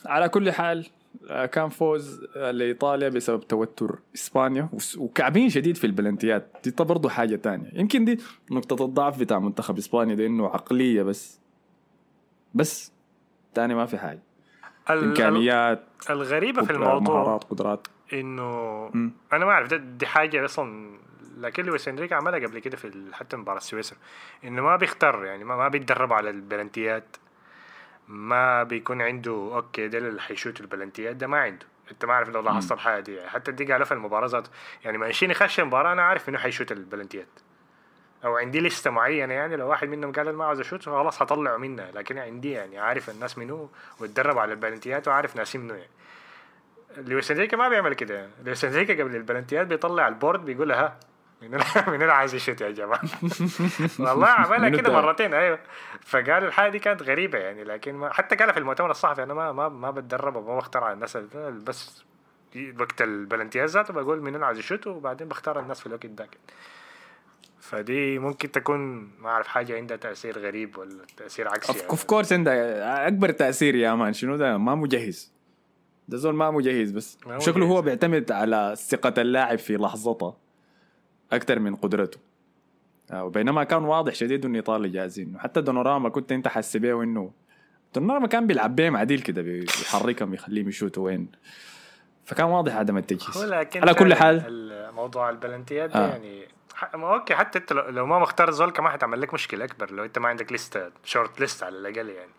[0.06, 0.88] على كل حال
[1.30, 6.56] آه، كان فوز لإيطاليا بسبب توتر إسبانيا وكعبين شديد في البلنتيات.
[6.64, 7.70] دي برضه حاجة تانية.
[7.74, 8.20] يمكن دي
[8.52, 11.40] نقطة الضعف بتاع منتخب إسبانيا ده إنه عقلية بس.
[12.54, 12.92] بس
[13.54, 14.20] تاني ما في حاجة.
[14.90, 17.88] ال- إمكانيات الغريبة في الموضوع مهارات قدرات.
[18.14, 18.88] إنه.
[19.34, 20.98] أنا ما أعرف دي حاجة أصلا
[21.42, 23.98] لكن لويس إنريكي عملها قبل كده في حتى مباراة سويسرا.
[24.44, 27.18] إنه ما بيختار يعني ما, ما بيتدرب على البلنتيات.
[28.08, 31.66] ما بيكون عنده okay ده اللي حيشوت البلنتيات ده ما عنده.
[31.92, 33.16] أنت ما عارف لو لاحظت الحاجة دي.
[33.16, 34.50] يعني حتى دي قالها في المباراة ذاته
[34.86, 37.28] يعني مانشيني خش المباراه أنا عارف إنه حيشوت البلنتيات.
[38.26, 41.58] أو عندي لستة معينة يعني لو واحد منهم قال أنا ما عاوز أشوت خلاص هطلعه
[41.58, 43.70] منها لكن عندي يعني عارف الناس منو
[44.00, 45.90] واتدرب على البلنتيات وعارف ناس منو يعني.
[46.98, 48.30] لويس إنريكي ما بيعمل كده.
[48.44, 51.00] لويس إنريكي قبل البلنتيات بيطلع ال board بيقول ها
[51.42, 51.52] من
[51.88, 53.02] من هنا عايز يشوت يا جماعة
[54.00, 54.94] والله عملها كده.
[54.94, 55.60] مرتين أيوه
[56.02, 59.52] فقال الحاجة دي كانت غريبة يعني لكن ما حتى قالها في المؤتمر الصحفي أنا ما
[59.52, 62.04] ما ما بتدرب وما بختار على الناس ال- بس
[62.80, 66.38] وقت البلنتيات ذاته بقول من هنا عايز يشوت وبعدين بختار الناس في الوقت ذاك
[67.60, 68.80] فدي ممكن تكون
[69.20, 71.90] ما أعرف حاجة عندها تأثير غريب ولا تأثير عكسي يعني.
[71.90, 75.32] of course عندها أكبر تأثير يا man شنو ده ما مجهز
[76.08, 77.82] ده زول ما مجهز بس شكله هو.
[77.82, 80.47] بيعتمد على ثقة اللاعب في لحظته
[81.32, 82.20] أكثر من قدرته.
[83.12, 87.32] آه، وبينما كان واضح شديد إنه ايطاليا جاهزين وحتى دوناروما كنت أنت حاسس بيه انه
[87.96, 91.28] دوناروما كان بيلعب بيهم عديل كده بيحركهم يخليهم يشوتوا وين.
[92.26, 93.54] فكان واضح عدم التجهيز.
[93.76, 94.44] على كل حال.
[94.48, 96.08] ال- موضوع البلنتيات آه.
[96.08, 96.48] يعني
[96.96, 100.28] okay حتى أنت لو- ما مختار زول كمان حتعمل لك مشكلة أكبر لو أنت ما
[100.28, 102.32] عندك لسته short list على الأقل يعني.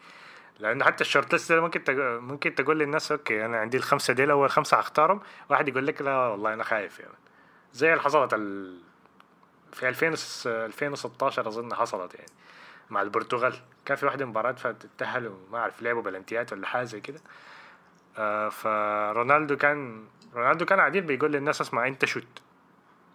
[0.61, 1.83] لأنه حتى ال short list ممكن.
[2.21, 5.21] ممكن تقول للناس okay أنا عندي الخمسة ديل أول خمسة هختارهم
[5.51, 7.13] واحد يقول لك لا والله أنا خايف يعني.
[7.73, 8.79] زي اللي حصلت ال...
[9.73, 12.31] في 2000 وس- 2016 أظن حصلت يعني
[12.91, 13.55] مع البرتغال.
[13.85, 17.21] كان في واحدة مباراة فتتاهلوا ما أعرف لعبوا بلنتيات ولا حاجة زي كده.
[18.19, 20.05] آه فرونالدو كان
[20.35, 22.43] رونالدو كان قاعدين بيقول للناس اسمع أنت شوت.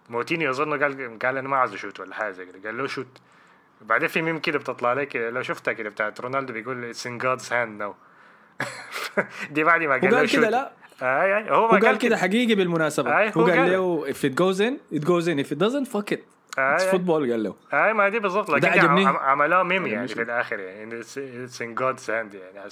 [0.08, 2.68] موتينيو أظن قال قال أنا ما عايز أشوت ولا حاجة زي كده.
[2.68, 3.20] قال له شوت.
[3.82, 7.18] بعدين في ميم كده بتطلع لك كده لو شفتها كده بتاعت رونالدو بيقول it's in
[7.18, 7.94] God's hand now
[9.50, 10.34] دي بعد ما قال له shoot.
[10.38, 13.18] لا؟ اي اي هو هو قال كده حقيقي بالمناسبة.
[13.18, 13.72] أي، هو هو قال قال.
[13.72, 15.46] له if it goes in it goes in.
[15.46, 16.18] If it doesn't fuck it.
[16.58, 16.90] أي، it's أي.
[16.92, 17.54] football قال له.
[17.72, 18.50] اي ما دي بالضبط.
[18.50, 20.08] لكن عملوها ميم يعني.
[20.08, 21.00] في الآخر يعني.
[21.00, 22.68] it's in God's hand يعني.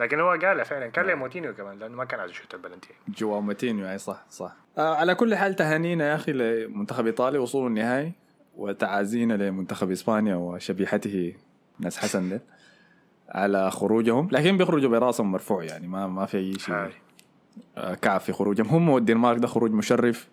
[0.00, 0.86] لكن هو قالها فعلا.
[0.86, 4.56] قال له موتينيو كمان لأنه ما كان عايز يشوت البلنتي جوا موتينيو أي صح صح.
[4.78, 8.12] آه على كل حال تهانينا يا أخي لمنتخب إيطاليا وصول النهائي
[8.56, 11.34] وتعازينا لمنتخب إسبانيا وشبيحته
[11.80, 12.42] ناس حسن ده
[13.28, 14.28] على خروجهم.
[14.32, 16.74] لكن بيخرجوا براسهم مرفوع يعني ما ما في أي شيء.
[16.74, 16.90] آه،
[18.02, 18.66] كعب في خروجهم.
[18.68, 20.28] هم والدنمارك ده خروج مشرف.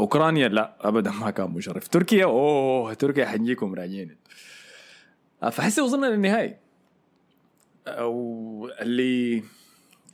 [0.00, 1.88] أوكرانيا لا ابدا ما كان مشرف.
[1.88, 4.16] تركيا أوه تركيا حنجيكم راجعين.
[5.52, 6.56] فحسي وصلنا للنهائي.
[7.88, 9.42] أو اللي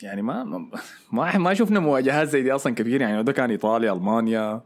[0.02, 0.68] يعني ما ما-
[1.12, 3.00] ما ما شفنا مواجهات زي دي أصلا كثير.
[3.00, 4.60] يعني ده كان إيطاليا ألمانيا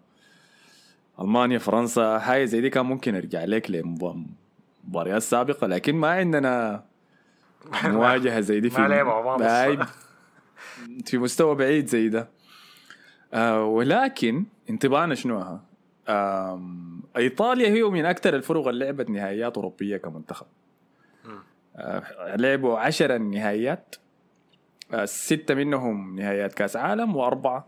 [1.20, 2.02] ألمانيا فرنسا.
[2.02, 5.66] هاي زي دي كان ممكن أرجع لك لمباريات سابقة.
[5.66, 6.84] لكن ما عندنا
[7.84, 9.92] مواجهة زي دي في ما لعبوا مع بعض هاي الصراحة.
[11.04, 12.28] في مستوى بعيد زي ده
[13.34, 15.60] آه ولكن انطباعنا شنو ها؟
[16.08, 20.46] آم، إيطاليا هي من أكثر الفرق اللي لعبت نهائيات أوروبية كمنتخب
[21.76, 23.96] آه لعبوا عشرة نهائيات
[24.94, 27.66] آه ستة منهم نهائيات كأس عالم وأربعة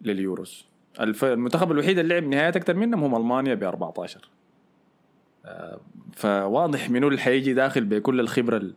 [0.00, 0.66] لليوروس.
[1.00, 4.28] المنتخب الوحيد اللي لعب نهائيات أكثر منهم هم ألمانيا ب 14
[5.44, 5.80] آه
[6.12, 8.72] فواضح منو اللي حيجي داخل بكل الخبرة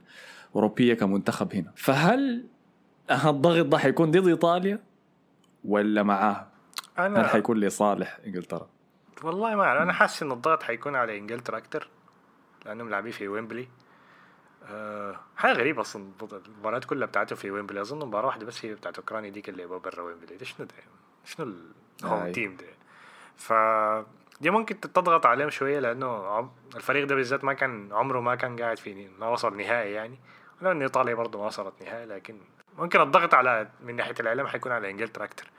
[0.50, 2.44] الأوروبية كمنتخب هنا فهل
[3.12, 4.84] الضغط ده حيكون ضد إيطاليا؟
[5.66, 6.48] ولا معاه؟
[6.96, 8.68] هل أنا حيكون لصالح إنجلترا؟
[9.24, 9.82] والله ما أعرف.
[9.82, 11.88] أنا حاسس إن الضغط حيكون على إنجلترا أكتر
[12.66, 13.68] لأنهم لاعبين في ويمبلي.
[14.70, 16.12] أه حاجة غريبة أصلا
[16.48, 17.82] المباريات كلها بتاعته في ويمبلي.
[17.82, 20.38] أظن مباراة واحدة بس هي بتاعت أوكرانيا ديك اللي لعبوها برا ويمبلي.
[20.38, 20.74] ده شنو ده؟
[21.26, 21.54] شنو
[22.04, 22.32] ال home.
[22.32, 22.66] team ده؟
[23.36, 23.54] ف
[24.42, 28.60] دي ممكن تضغط عليهم شوية لأنه عم- الفريق ده بالذات ما كان عمره ما كان
[28.60, 30.20] قاعد في ما وصل نهائي يعني.
[30.62, 32.38] ولو إن إيطاليا برضه ما وصلت نهائي لكن
[32.78, 35.50] ممكن الضغط على من ناحية الإعلام حيكون على انجلترا أكتر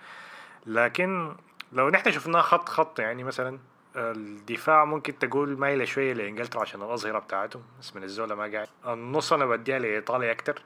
[0.67, 1.37] لكن
[1.73, 3.59] لو نحن شفناه خط خط يعني مثلا
[3.97, 8.69] الدفاع ممكن تقول مايلة شوية لإنجلترا عشان الأظهرة بتاعته بس من الزوله ما قاعد.
[8.87, 10.63] النص أنا بديها لإيطاليا أكتر.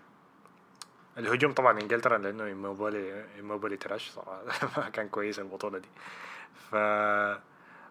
[1.18, 4.42] الهجوم طبعا إنجلترا لأنه إيموبيلي إيموبيلي trash صراحة.
[4.76, 5.88] ما كان كويس البطولة دي.
[6.70, 6.74] ف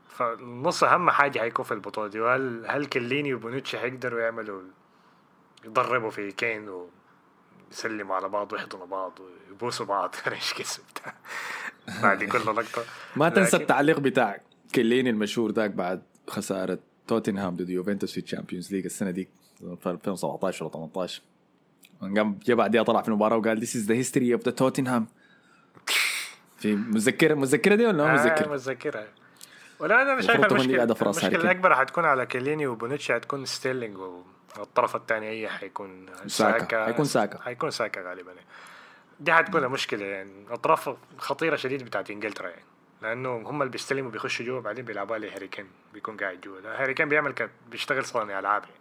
[0.10, 2.20] فالنص أهم حاجة حيكون في البطولة دي.
[2.20, 4.62] وهل هل كيليني وبونوتشي حيقدروا يعملوا
[5.66, 6.70] يضربوا في كين
[7.70, 10.16] ويسلموا على بعض ويحضنوا بعض ويبوسوا بعض.
[10.32, 11.14] إيش كسب بتاع
[12.04, 12.84] بعد كل لقطة.
[13.16, 14.42] ما تنسى لكن- التعليق بتاعك.
[14.76, 19.30] كيليني المشهور ذاك بعد خسارة توتنهام ضد يوفنتوس في ال Champions League السنة دي
[19.60, 21.22] في 2017 ولا 18
[22.02, 25.08] قام جا بعديها طلع في المباراة وقال this is the history of the توتنهام
[26.60, 29.08] في متذكره متذكره دي ولا ما آه متذكر؟ متذكرها
[29.80, 31.36] ولا أنا شايف المشكلة كين.
[31.42, 33.98] الأكبر حتكون على كيليني وبونوتشي حتكون ستيرلينج
[34.58, 36.86] والطرف الثاني أي حيكون ساكا.
[36.86, 37.42] حيكون ساكا.
[37.42, 38.32] حيكون ساكا غالبا.
[38.32, 38.48] يعني.
[39.20, 40.46] دي حتكون المشكلة يعني.
[40.50, 42.64] اطراف خطيرة شديد بتاعت إنجلترا يعني.
[43.02, 46.82] لأنه هم اللي بيستلموا بيخشوا جوا بعدين بيلعبوها لهاري كين بيكون قاعد جوا.
[46.82, 47.50] هاري كين بيعمل ك...
[47.72, 48.76] بيشتغل صانع ألعاب يعني.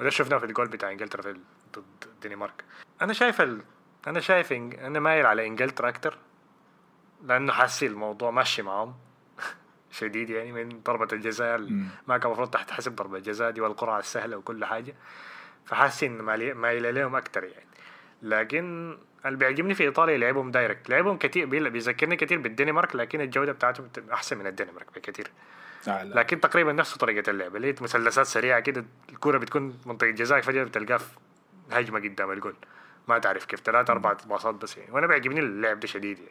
[0.00, 1.40] وده شفناه في الجول بتاع إنجلترا في
[1.74, 2.64] ضد الدنمارك
[3.02, 3.62] أنا شايف ال...
[4.06, 4.72] أنا شايف إن...
[4.72, 6.18] أنا مايل على إنجلترا أكتر
[7.24, 8.94] لأنه حاسي الموضوع ماشي معهم
[9.90, 14.36] شديد يعني من ضربة الجزاء ال- ما كان المفروض تحتسب ضربة جزاء دي والقرعة السهلة
[14.36, 14.94] وكل حاجة.
[15.66, 17.66] فحاسس مالي- مايل لهم أكتر يعني.
[18.22, 23.86] لكن اللي بيعجبني في إيطاليا لعبهم direct لعبهم كتير بيذكرني كتير بالدنمارك لكن الجودة بتاعتهم
[23.86, 25.30] بت- أحسن من الدنمارك بكتير.
[25.88, 26.14] آه لا.
[26.14, 27.56] لكن تقريبا نفس طريقة اللعب.
[27.56, 31.06] اللي هي مثلثات سريعة كده الكرة بتكون منطقة جزاء فجأة بتلقاها في
[31.72, 32.54] هجمة قدام الجول.
[33.08, 34.90] ما تعرف كيف ثلاثة أربعة باصات بس يعني.
[34.92, 36.30] وأنا بيعجبني اللعب ده شديد يعني.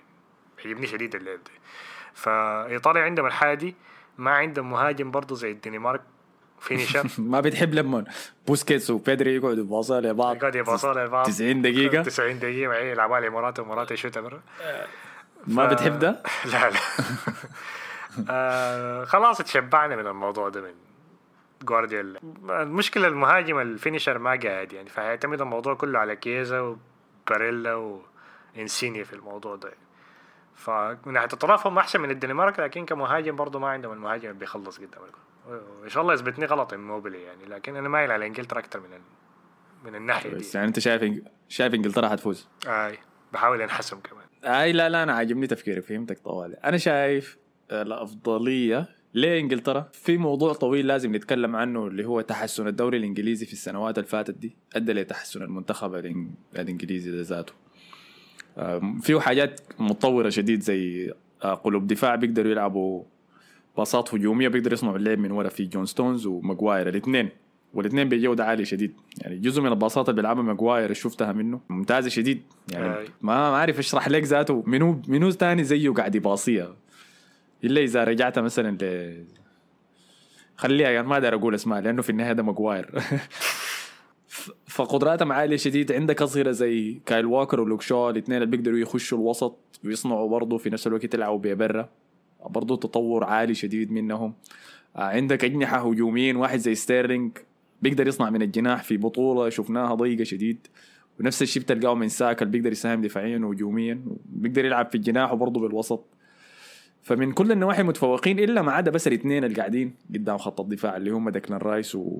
[0.63, 1.51] بيعجبني شديد اللعب ده.
[2.13, 3.75] فإيطاليا عندهم الحاجة دي
[4.17, 6.01] ما عندهم مهاجم برضه زي الدنمارك
[6.59, 7.07] finisher.
[7.17, 8.05] ما بتحب لما
[8.47, 12.01] بوسكيتس وبيدري يقعدوا يباصوا لبعض قاعد يباصوا لبعض 90 دقيقة.
[12.03, 14.41] 90 دقيقة معي يلعبوا لي مرات ومرات يشوتها برا.
[15.47, 16.79] ما بتحب ده؟ لا لا.
[18.29, 20.73] آه خلاص تشبعنا من الموضوع ده من
[21.63, 22.19] جوارديولا.
[22.49, 26.75] المشكلة المهاجم ال finisher ما قاعد يعني فهيعتمد الموضوع كله على كيزا
[27.27, 27.99] وباريلا
[28.55, 29.71] وإنسيني في الموضوع ده.
[30.59, 34.77] فمن ناحية الطرف هم أحسن من الدنمارك لكن كمهاجم برضه ما عندهم المهاجم اللي بيخلص
[34.77, 35.61] قدام الجول.
[35.83, 39.01] ان شاء الله يثبتني غلط إيموبيلي يعني لكن أنا مايل على إنجلترا أكثر من ال...
[39.85, 40.35] من الناحية دي.
[40.35, 42.97] بس يعني أنت شايف إنج- شايف إنجلترا حتفوز؟ أي
[43.33, 44.53] بحاول أنحسم كمان.
[44.55, 46.55] أي لا لا أنا عاجبني تفكيري فهمتك طوالي.
[46.55, 47.37] أنا شايف
[47.71, 53.97] الأفضلية لإنجلترا في موضوع طويل لازم نتكلم عنه اللي هو تحسن الدوري الإنجليزي في السنوات
[53.97, 54.57] اللي فاتت دي.
[54.75, 55.95] أدى لتحسن المنتخب
[56.55, 57.53] الإنجليزي ذاته.
[59.01, 63.03] فيه حاجات متطورة شديد زي آه، قلوب دفاع بيقدروا يلعبوا
[63.77, 66.89] باصات هجومية بيقدروا يصنعوا اللعب من ورا في جون ستونز وماجواير.
[66.89, 67.29] الاثنين
[67.73, 68.93] والاثنين بجوده عاليه شديد.
[69.17, 71.61] يعني جزء من الباصات اللي بيلعبها ماجواير اللي شفتها منه.
[71.69, 72.41] ممتازه شديد.
[72.71, 72.87] يعني.
[73.21, 74.63] ما ما عارف اشرح لك ذاته.
[74.67, 76.75] منو منو ثاني زيه قاعد يباصيها؟
[77.63, 79.13] إلا إذا رجعت مثلا ل
[80.57, 82.89] خليها يعني ما أقدر أقول اسماء لأنه في النهاية ده ماجواير.
[84.65, 89.57] فقدراتهم عاليه شديد؟ عندك أصغرة زي كايل واكر ولوك شو الاثنين اللي بيقدروا يخشوا الوسط
[89.85, 91.89] ويصنعوا برضه في نفس الوقت يلعبوا ببرا
[92.49, 94.33] برضه تطور عالي شديد منهم.
[94.95, 97.31] آه، عندك أجنحة هجوميين واحد زي ستيرلينج
[97.81, 100.67] بيقدر يصنع من الجناح في بطولة شفناها ضيقة شديد.
[101.19, 106.05] ونفس الشيء بتلقاه من ساكا بيقدر يساهم دفاعيا وهجوميا بيقدر يلعب في الجناح وبرضه بالوسط.
[107.01, 111.09] فمن كل النواحي متفوقين إلا ما عدا بس الاثنين اللي قاعدين قدام خط الدفاع اللي
[111.11, 112.19] هم ديكلان رايس و...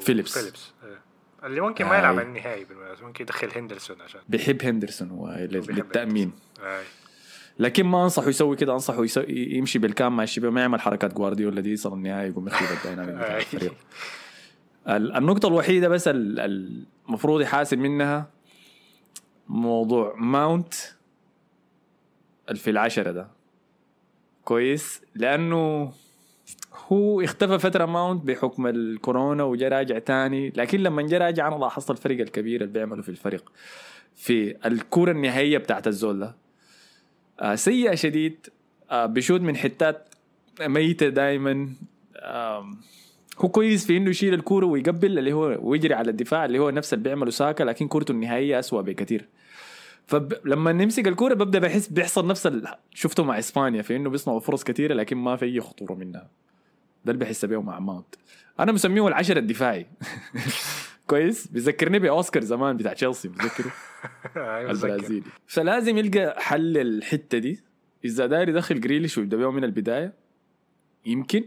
[0.00, 0.38] فيليبس.
[0.38, 0.72] فيليبس.
[0.84, 0.98] إيه.
[1.46, 1.98] اللي ممكن ما آي.
[1.98, 4.20] يلعب النهائي بالمناسبة ممكن يدخل هندرسون عشان.
[4.28, 6.82] بيحب هندرسون هو للتامين اي
[7.58, 11.60] لكن ما أنصحه يسوي كده أنصحه يسوي يمشي بالكام مع الشباب ما يعمل حركات جوارديولا
[11.60, 13.36] دي يصل النهائي يقوم يخرب ال dynamic بتاع.
[13.36, 13.74] الفريق.
[14.88, 18.30] ال- النقطة الوحيدة بس ال- ال- المفروض يحاسب منها
[19.48, 20.74] موضوع ماونت
[22.54, 23.28] في العشرة ده.
[24.44, 25.92] كويس؟ لأنه
[26.88, 30.52] هو اختفى فترة ماونت بحكم الكورونا وجا راجع تاني.
[30.56, 33.52] لكن لما جا راجع أنا لاحظت الفرق الكبير اللي بيعمله في الفريق
[34.16, 36.36] في الكرة النهائية بتاعت الزول ده.
[37.40, 38.46] آه سيئة شديد.
[38.90, 40.08] آه بيشوت من حتات
[40.60, 41.68] ميتة دائما
[43.38, 46.94] هو كويس في إنه يشيل الكورة ويقبل اللي هو ويجري على الدفاع اللي هو نفس
[46.94, 49.28] اللي بيعمله ساكا لكن كورته النهائية أسوأ بكثير
[50.06, 54.64] فلما نمسك الكورة ببدأ بحس بيحصل نفس اللي شفته مع إسبانيا في إنه بيصنعوا فرص
[54.64, 56.28] كثيره لكن ما في أي خطورة منها.
[57.08, 58.14] ده اللي بحس بيه مع ماونت
[58.60, 59.86] أنا مسميه العشر الدفاعي.
[61.06, 63.72] كويس؟ بيذكرني بأوسكار زمان بتاع تشيلسي بتذكره.
[64.70, 65.22] البرازيلي.
[65.46, 67.60] فلازم يلقى حل الحتة دي.
[68.04, 70.12] إذا داير يدخل جريليش ويبدأ بيه من البداية
[71.06, 71.44] يمكن؟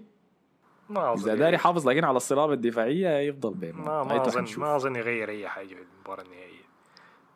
[0.90, 4.46] ما إذا داير يحافظ لكن على الصلابة الدفاعية يفضل بيه ما ما اظن.
[4.58, 6.62] ما أظن يغير أي حاجة في المباراه النهائية.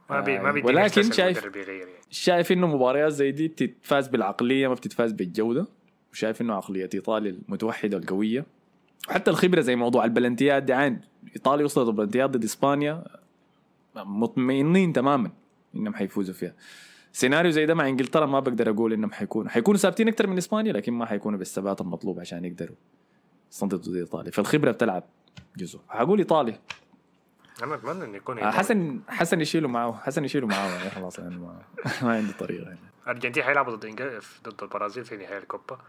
[0.10, 1.92] ما بي آه، ما بيدي ولكن إحساس شايف- يعني.
[2.10, 5.68] شايف إنه مباريات زي دي بتتفاز بالعقلية ما بتتفاز بالجودة.
[6.16, 8.46] وشايف إنه عقلية إيطاليا المتوحدة القوية.
[9.10, 11.02] وحتى الخبرة زي موضوع البلنتيات دي عين
[11.36, 13.04] إيطاليا وصلت البلنتيات ضد إسبانيا
[13.96, 15.32] مطمئنين تماما
[15.76, 16.54] إنهم حيفوزوا فيها.
[17.12, 19.50] سيناريو زي ده مع إنجلترا ما بقدر أقول إنهم حيكونوا.
[19.52, 22.76] حيكونوا ثابتين أكثر من إسبانيا لكن ما حيكونوا بالثبات المطلوب عشان يقدروا
[23.52, 24.32] يصندوا ضد إيطاليا.
[24.32, 25.04] فالخبرة بتلعب
[25.58, 25.80] جزء.
[25.90, 26.60] حقول إيطاليا.
[27.64, 31.36] أنا أتمنى إنه يكون آه، حسن حسن يشيلوا معاه حسن يشيلوا معاه يعني خلاص يعني
[31.36, 31.62] ما,
[32.02, 32.80] ما عندي طريقة يعني.
[33.04, 34.22] الارجنتين حيلعبوا ضد.
[34.44, 35.80] ضد البرازيل في نهائي الكوبا.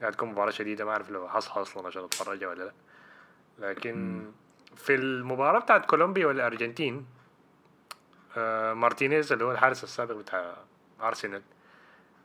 [0.00, 2.72] قاعد تكون مباراة شديدة ما أعرف لو حصل أصلا عشان اتفرجها ولا لا.
[3.58, 4.24] لكن
[4.76, 7.06] في المباراة بتاعت كولومبيا والأرجنتين
[8.36, 10.54] آه مارتينيز اللي هو الحارس السابق بتاع
[11.02, 11.42] أرسنال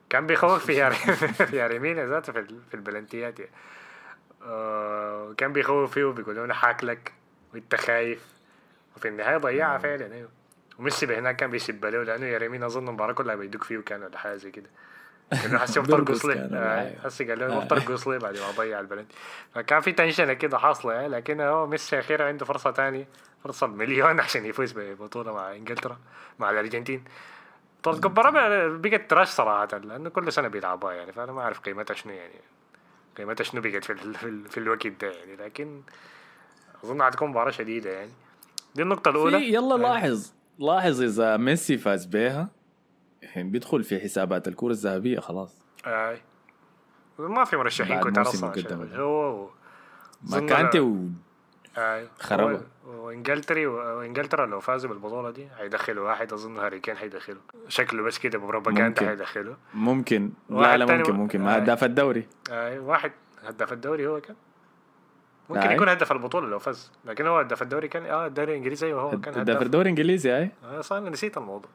[0.09, 0.89] كان بيخوف في
[1.47, 3.51] في ياري مينا ذاته في, ال- في البلنتيات يعني.
[4.43, 7.13] آه كان بيخوف فيه وبيقول له أنا حاكلك
[7.53, 8.33] وأنت خايف.
[8.97, 10.29] وفي النهاية ضيعها فعلا أيوه.
[10.79, 14.17] وميسي هناك كان بيسب له لأنه ياري مينا أظن المباراة كلها بيدق فيه كان ولا
[14.17, 14.69] حاجة زي كده.
[15.45, 15.79] إنه حسي
[16.33, 17.01] كان، آه، أيوة.
[17.03, 17.57] حسي قال له آه.
[17.57, 19.05] مفترق قصلي بعد ما ضيع البلد
[19.55, 23.07] فكان في تنشنة كده حاصلة يعني، لكن هو ميسي أخيرا عنده فرصة تانية
[23.43, 25.97] فرصة مليون عشان يفوز ببطولة مع إنجلترا
[26.39, 27.03] مع الأرجنتين.
[27.83, 32.13] طب كبرها بقت تراش صراحة لأنه كل سنة بيلعبوها يعني فأنا ما أعرف قيمتها شنو
[32.13, 32.33] يعني.
[33.17, 35.81] قيمتها شنو بقت في ال- في, ال- في الوقت ده يعني لكن
[36.83, 38.11] أظن حتكون مباراة شديدة يعني.
[38.75, 39.39] دي النقطة الأولى.
[39.39, 39.77] في يلا أيوة.
[39.93, 42.49] لاحظ لاحظ إذا ميسي فاز بيها
[43.23, 45.59] الحين بيدخل في حسابات الكرة الذهبية خلاص.
[45.85, 46.21] آي.
[47.19, 49.49] ما في مرشحين موسم أصلا هو
[50.31, 51.07] ما كانتي و...
[52.31, 58.19] هو- وإنجلتري وإنجلترا لو فازوا بالبطولة دي حيدخلوا واحد أظن هاري كين حيدخله شكله بس
[58.19, 59.07] كده بروباغندا ممكن.
[59.07, 60.31] حيدخله ممكن.
[60.49, 61.41] لا لا ممكن ممكن.
[61.41, 61.57] ما.
[61.57, 62.27] هداف الدوري.
[62.51, 62.79] آي.
[62.79, 63.11] واحد
[63.45, 64.35] هداف الدوري هو كان.
[65.49, 65.71] ممكن.
[65.71, 66.91] يكون هدف البطولة لو فاز.
[67.05, 70.33] لكن هو هداف الدوري كان آه الدوري الإنجليزي وهو كان هداف الدوري الإنجليزي
[70.65, 71.69] آه، صار أنا نسيت الموضوع.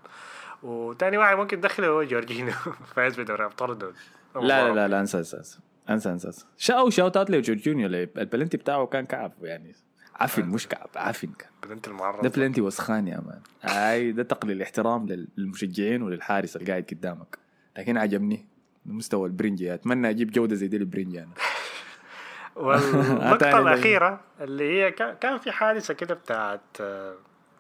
[0.63, 2.53] وتاني واحد ممكن تدخله هو جورجينو.
[2.95, 3.95] فاز بدوري أبطال الدوري
[4.37, 5.59] لا لا لا لا انسى انسى
[5.91, 7.87] انسى انسى شاو شاوت اوت لجورجينيو
[8.19, 9.75] البلنتي بتاعه كان كعب يعني
[10.17, 11.49] عفن مش كعب عفن كان.
[11.63, 12.23] بلنتي المعرض.
[12.23, 13.41] ده بلنتي وسخان يا مان.
[13.65, 17.39] اي ده تقليل احترام لل- للمشجعين وللحارس اللي قاعد قدامك.
[17.79, 18.47] لكن عجبني
[18.87, 19.75] مستوى البرنجي.
[19.75, 21.33] أتمنى أجيب جودة زي دي البرنجي أنا.
[22.57, 23.59] والنقطة.
[23.61, 26.61] الأخيرة اللي هي كان في حادثة كده بتاعت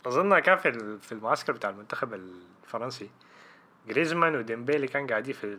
[0.06, 0.58] أظنها كان
[0.98, 2.14] في المعسكر بتاع المنتخب
[2.68, 3.10] الفرنسي
[3.88, 5.58] جريزمان وديمبيلي كان قاعدين في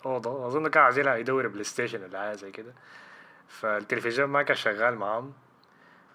[0.00, 0.46] الأوضة.
[0.46, 2.72] أظن كان عايزين يدور بلاي ستيشن ولا حاجة زي كده.
[3.48, 5.32] فالتلفزيون ما كان شغال معاهم.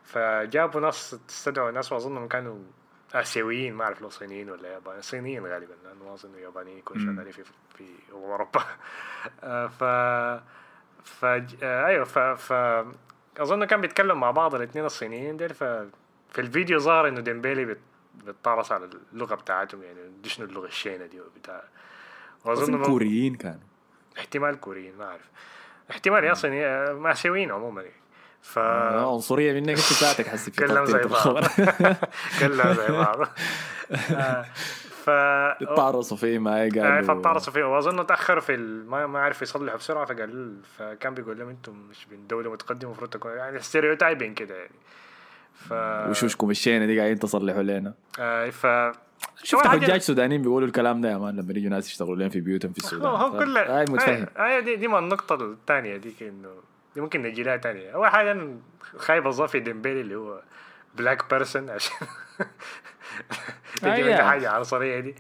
[0.04, 2.60] فجابوا ناس استدعوا ناس وأظنهم كانوا
[3.14, 5.02] آسيويين ما أعرف لو صينيين ولا يابانيين.
[5.02, 7.16] صينيين غالبا لأنه أظن يابانيين يكونوا مم.
[7.16, 7.44] شغالين في
[7.78, 8.64] في أوروبا.
[9.80, 9.84] ف
[11.04, 11.26] ف
[11.64, 12.54] أيوه ف ف
[13.38, 15.54] أظن كان بيتكلم مع بعض الاثنين الصينيين ديل.
[15.54, 15.64] ف
[16.30, 17.78] في الفيديو ظهر إنه ديمبيلي بت...
[18.16, 21.64] بتطرس على اللغة بتاعتهم يعني دي شنو اللغة الشينة دي وبتاع.
[22.46, 23.60] وأظن كوريين كانوا.
[24.18, 25.30] احتمال كوريين ما أعرف.
[25.92, 27.82] احتمال يا صيني آه، آسيويين عموما.
[27.82, 27.94] يعني.
[28.42, 31.44] ف آه، عنصرية منك أنت ساعتك حسي في كلهم زي بعض.
[32.40, 33.24] كلهم زي بعض.
[35.06, 37.02] ف اتعرصوا فيه ما آه، قالوا.
[37.02, 37.64] فطرسوا فيه.
[37.64, 38.58] وأظن تأخروا في.
[38.58, 43.10] ما ما عرف يصلحوا بسرعة فقال فكان بيقول لهم أنتم مش من دولة متقدمة المفروض
[43.10, 44.72] تكون يعني stereotyping كده يعني.
[45.70, 45.74] ف
[46.10, 47.94] وشوشكم الشينه دي قاعدين تصلحوا لنا.
[48.20, 48.68] آه ف
[49.44, 52.40] شفت حاجة- حجاج سودانيين بيقولوا الكلام ده يا man؟ لما يجوا ناس يشتغلوا لهم في
[52.42, 53.08] بيوتهم في السودان.
[53.08, 54.26] هو كل هاي متفهم.
[54.38, 56.50] آه، دي دي ما النقطة الثانية ديك إنه
[56.96, 58.58] دي ممكن نجي لها ثانية أول حاجة أنا
[58.98, 60.42] خايف أضاف ديمبيلي اللي هو
[60.96, 62.08] black person عشان
[63.82, 64.24] تجي آه،.
[64.30, 65.16] حاجة عنصرية دي.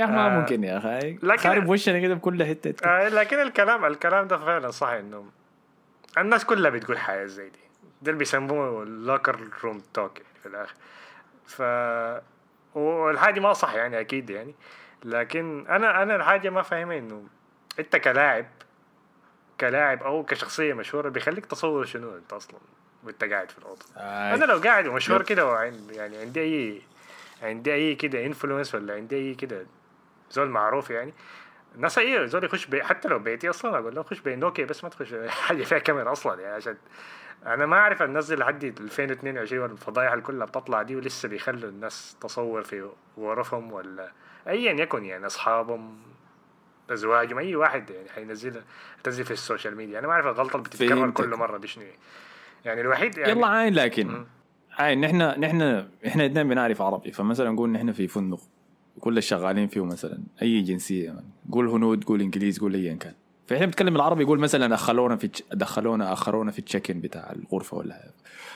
[0.00, 0.40] يا أخي ما آه.
[0.40, 1.18] ممكن يا أخي.
[1.22, 2.86] لكن- خارب وشنا كده بكل حتة.
[2.88, 5.24] آه لكن الكلام الكلام ده فعلا صح إنه
[6.18, 7.63] الناس كلها بتقول حاجة زي دي.
[8.04, 10.74] ده اللي بيسموه اللوكر روم توك يعني في الآخر
[11.46, 11.62] ف
[12.74, 14.54] والحاجة ما صح يعني أكيد يعني
[15.04, 17.24] لكن أنا أنا الحاجة ما فاهمها إنه
[17.78, 18.46] أنت كلاعب
[19.60, 22.60] كلاعب أو كشخصية مشهورة بيخليك تصور شنو أنت أصلا
[23.04, 24.34] وأنت قاعد في الأوضة آه.
[24.34, 25.22] أنا لو قاعد ومشهور.
[25.22, 26.82] كده يعني عندي أي
[27.42, 29.66] عندي أي كده influence ولا عندي أي كده
[30.30, 31.12] زول معروف يعني
[31.74, 34.90] الناس إيه زول يخش بي حتى لو بيتي أصلا أقول له خش بنوكيا بس ما
[34.90, 35.14] تخش
[35.46, 36.76] حاجة فيها كاميرا أصلا يعني عشان
[37.46, 42.62] أنا ما أعرف انزل لحد 2022 الفضايح اللي كلها بتطلع دي ولسه بيخلوا الناس تصور
[42.62, 44.12] في غرفهم ولا
[44.48, 45.96] ايا يكن يعني أصحابهم
[46.90, 48.62] أزواجهم أي واحد يعني حينزلها
[49.02, 51.10] تنزل في ال social media أنا ما أعرف الغلطة اللي بتتكرر.
[51.10, 51.90] كل مرة دي شنو هي.
[52.64, 54.26] يعني الوحيد يعني يلا عاين لكن مم.
[54.78, 58.40] عاين نحن نحن إحنا اثنين بنعرف عربي فمثلا نقول نحن في فندق
[59.04, 61.24] كل الشغالين فيه مثلا أي جنسية يعني.
[61.52, 63.12] قول هنود قول إنجليز قول ايا كان.
[63.46, 67.94] فإحنا بنتكلم العربي يقول مثلا دخلونا في دخلونا آخرونا في ال check-in بتاع الغرفة ولا
[67.94, 68.10] حاجة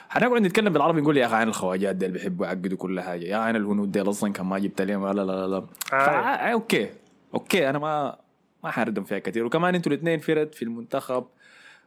[0.08, 3.24] حنقعد نتكلم بالعربي نقول يا أخي عن الخواجات ديل بيحبوا يعقدوا كل حاجة.
[3.24, 6.90] يا عين الهنود ديل أصلا كان ما جبت لهم لا لا لا لا فا- okay
[7.34, 8.16] okay أنا ما
[8.64, 9.44] ما حاردم فيها كثير.
[9.44, 11.24] وكمان أنتوا الاثنين فرد في المنتخب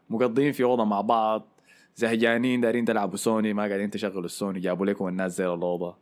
[0.09, 1.47] مقضين في أوضة مع بعض
[1.95, 5.95] زهجانين دارين تلعبوا سوني ما قاعدين تشغلوا السوني جابوا لكم الناس زي الأوضة.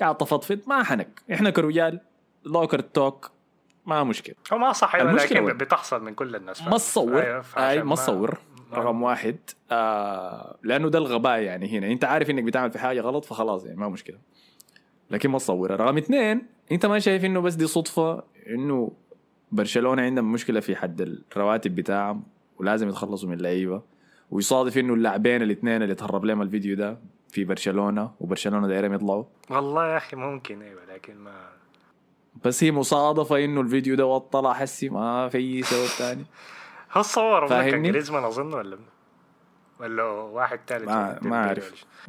[0.00, 1.22] قاعد تفضفض ما حنك.
[1.32, 2.00] إحنا كرجال
[2.44, 3.30] لوكر توك
[3.86, 4.34] ما مشكلة.
[4.52, 7.22] هو ما صح المشكلة لكن؟ بتحصل من كل الناس ما تصور.
[7.22, 8.38] أيوة، اي ما تصور.
[8.72, 9.36] رقم واحد.
[9.70, 11.92] آه لأنه ده الغباء يعني هنا.
[11.92, 14.18] أنت عارف إنك بتعمل في حاجة غلط فخلاص يعني ما مشكلة.
[15.10, 18.92] لكن ما تصورها رقم اثنين أنت ما شايف إنه بس دي صدفة إنه
[19.52, 21.00] برشلونة عندهم مشكلة في حد
[21.32, 22.22] الرواتب بتاعهم
[22.58, 23.82] ولازم يتخلصوا من اللعيبة.
[24.30, 26.98] ويصادف إنه اللاعبين الاثنين اللي تهرب لهم الفيديو ده
[27.28, 31.48] في برشلونة وبرشلونة دايرين يطلعوا والله يا أخي ممكن أيوه لكن ما
[32.44, 36.24] بس هي مصادفة إنه الفيديو ده طلع حسي ما في اي سبب ثاني
[36.92, 38.78] هو صور كان؟ جريزمان أظن ولا
[39.80, 41.62] ولا واحد ثالث ما- ما شيء.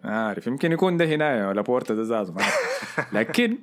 [0.03, 2.33] ما عارف يمكن يكون ده هنايا ولا بورتا ده زازو.
[3.13, 3.57] لكن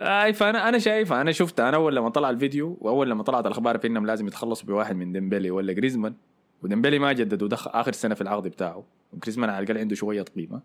[0.00, 3.78] اي فانا أنا شايف أنا شفت أنا أول لما طلع الفيديو وأول لما طلعت الأخبار
[3.78, 6.14] في إنهم لازم يتخلصوا بواحد من ديمبلي ولا جريزمان
[6.62, 8.84] وديمبلي ما جدد ودخل آخر سنة في العقد بتاعه.
[9.12, 10.60] وجريزمان على الأقل عنده شوية قيمه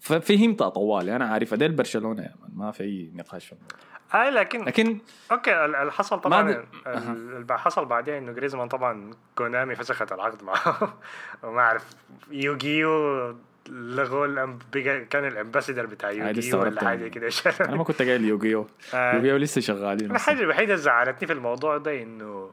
[0.00, 3.78] ففهمتها طوالي أنا عارف ده برشلونة يا man ما في أي نقاش في الموضوع
[4.14, 4.98] اي لكن لكن
[5.32, 10.42] okay ال- اللي حصل طبعا ال- اللي حصل بعدين إنه جريزمان طبعا كونامي فسخت العقد
[10.42, 10.94] معه.
[11.42, 11.86] وما أعرف
[12.30, 13.36] يوغيو
[13.68, 14.78] لغوا الأم-
[15.10, 17.08] كان الأمباسيدر بتاع هاي يوغيو ولا حاجة.
[17.08, 17.28] كده.
[17.60, 18.66] أنا ما كنت قايل يوغيو.
[18.94, 19.14] آه.
[19.14, 20.04] يوغيو لسه شغالين.
[20.06, 22.50] أنا الحاجة الوحيدة اللي زعلتني في الموضوع ده إنه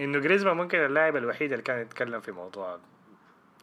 [0.00, 2.78] إنه جريزمان ممكن اللاعب الوحيد اللي كان يتكلم في موضوع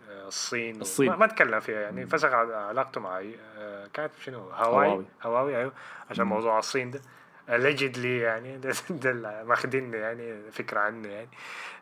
[0.10, 1.10] آه، الصين الصين.
[1.10, 3.24] ما, ما تكلم فيها يعني فسخ علاقته مع
[3.58, 5.06] آه، كانت شنو؟ هواوي.
[5.24, 5.58] هواوي.
[5.58, 5.74] أيوه.
[6.10, 6.26] عشان.
[6.26, 7.02] موضوع الصين ده.
[7.48, 8.58] Allegedly يعني
[8.90, 11.30] ده, ماخدين يعني فكرة عنه يعني.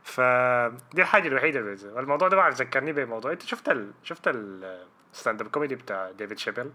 [0.03, 3.31] فدي الحاجة الوحيدة اللي الموضوع ده بعد ذكرني بموضوع.
[3.31, 3.91] أنت شفت ال...
[4.03, 4.27] شفت
[5.13, 6.71] ال stand-up comedy بتاع ديفيد شابيل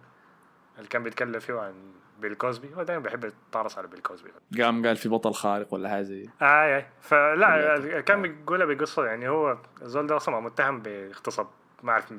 [0.76, 1.74] اللي كان بيتكلم فيه عن
[2.20, 2.74] بيل كوزبي.
[2.74, 4.30] هو دايما بيحب يتريق على بيل كوزبي.
[4.62, 6.28] قام قال في بطل خارق ولا حاجة زي.
[6.42, 6.86] آي آي.
[7.00, 11.46] فلا كان بيقولها بقصه يعني هو الزول ده أصلا متهم باغتصاب
[11.82, 12.12] ما أعرف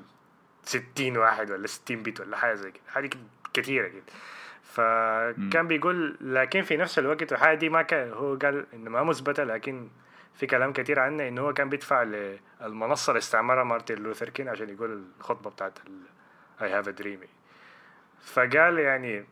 [0.64, 2.84] 60 واحد ولا 60 بيت ولا حاجة زي كده.
[2.88, 3.10] حاجة
[3.54, 4.04] كثيره كده.
[4.64, 9.44] فكان بيقول لكن في نفس الوقت الحاجة دي ما كان هو قال إنه ما مثبتة
[9.44, 9.88] لكن
[10.34, 14.70] في كلام كثير عنه إنه هو كان بيدفع للمنصة اللي استأجرها مارتن لوثر كينغ عشان
[14.70, 15.80] يقول الخطبة بتاعت
[16.62, 17.20] I have a dream
[18.22, 19.26] فقال يعني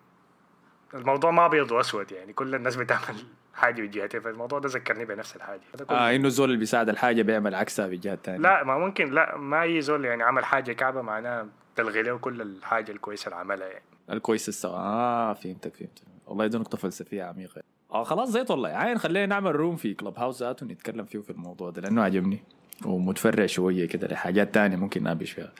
[0.94, 3.16] الموضوع ما أبيض وأسود يعني كل الناس بتعمل
[3.56, 5.62] حاجة بجهتين فالموضوع ده ذكرني بنفس الحاجة.
[5.90, 9.62] آه إنه الزول اللي بيساعد الحاجة بيعمل عكسها بجهة ثانية لا ما ممكن لا ما
[9.62, 13.84] أي زول يعني عمل حاجة كعبة معناها تلغي له كل الحاجة الكويسة اللي عملها يعني.
[14.10, 14.72] الكويس السوا.
[14.78, 16.02] آه فهمتك فهمتك.
[16.28, 17.62] والله دي نقطة فلسفية عميقة.
[17.92, 18.70] آه خلاص زيت والله.
[18.70, 22.44] عين خلينا نعمل room في كلوب هاوس ذاته ونتكلم فيه في الموضوع ده لأنه عجبني.
[22.86, 25.52] ومتفرع شوية كده لحاجات تانية ممكن نابش فيها.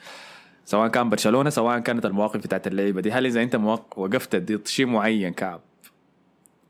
[0.66, 3.12] سواء كان برشلونة سواء كانت المواقف بتاعت اللعيبة دي.
[3.12, 3.54] هل إذا أنت
[3.96, 5.60] وقفت ضد شيء معين كعب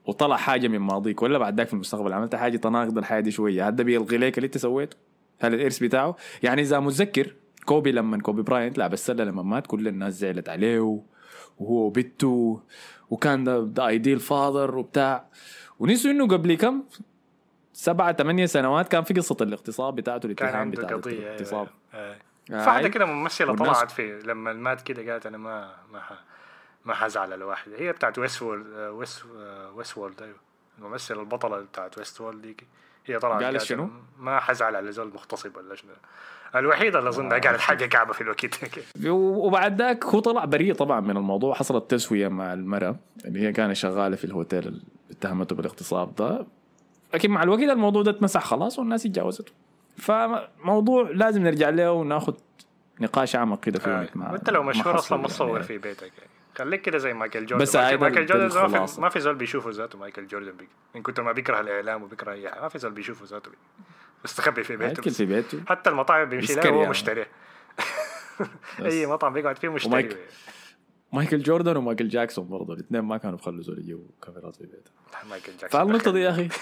[0.06, 3.68] وطلع حاجة من ماضيك ولا بعد ذاك في المستقبل عملت حاجة تناقض الحاجة دي شوية
[3.68, 4.96] هذا بيلغي لك اللي أنت سويته؟
[5.40, 7.34] هل الإرث بتاعه؟ يعني إذا متذكر
[7.64, 11.00] كوبي لما كوبي براينت لعب السلة لما مات كل الناس زعلت عليه
[11.58, 12.60] وهو بنته
[13.10, 15.26] وكان ده ده ideal father وبتاع.
[15.78, 16.82] ونسوا إنه قبل كم؟
[17.72, 21.68] سبعة ثمانية سنوات كان في قصة الاغتصاب بتاعته الاتهام بتاع الاغتصاب.
[21.94, 22.16] آه.
[22.50, 26.02] واحدة كده ممثلة طلعت في لما مات كده قالت أنا ما ما
[26.84, 29.24] ما حزعل على واحد هي بتاعت ويست وورد ويست
[29.74, 30.36] ويست وورد أيوه.
[30.78, 32.56] الممثلة البطلة بتاعت ويست وورد دي
[33.06, 33.88] هي طلعت قالت شنو؟
[34.18, 35.90] ما حزعل على زول مغتصب ولا شنو.
[36.56, 38.46] الوحيدة اللي أظن قالت حاجة كعبة في الوقت
[39.08, 41.54] وبعد ذاك هو طلع بريء طبعا من الموضوع.
[41.54, 46.46] حصلت تسوية مع المرأة اللي هي كانت شغالة في الهوتيل اللي اتهمته بالاغتصاب ده.
[47.14, 49.52] لكن مع الوقت الموضوع ده اتمسح خلاص والناس اتجاوزته.
[49.96, 52.34] فموضوع لازم نرجع له وناخذ
[53.00, 54.34] نقاش اعمق كده فيه آه.
[54.34, 55.62] انت لو مشهور أصلا ما تصور يعني.
[55.62, 56.30] في بيتك يعني.
[56.58, 57.62] خليك كده زي مايكل جوردن.
[57.62, 60.68] بس مايكل جوردن ما في, ما في زول بيشوفه ذاته مايكل جوردن بي.
[60.94, 63.50] من كتر ما بيكره الإعلام وبيكره أي حاجة ما في زول بيشوفه ذاته
[64.24, 65.10] مستخبي في بيته.
[65.10, 65.60] في بيته.
[65.68, 66.90] حتى المطاعم بيمشي لها هو يعني.
[66.90, 67.26] مشتري.
[68.84, 69.92] أي مطعم بيقعد فيه مشتري.
[69.92, 70.18] ومايك...
[71.12, 74.90] مايكل جوردن ومايكل جاكسون برضه الاثنين ما كانوا بخلوا زول يجيبوا كاميرات في بيته.
[75.30, 76.48] مايكل جاكسون فالنقطة دي يا أخي؟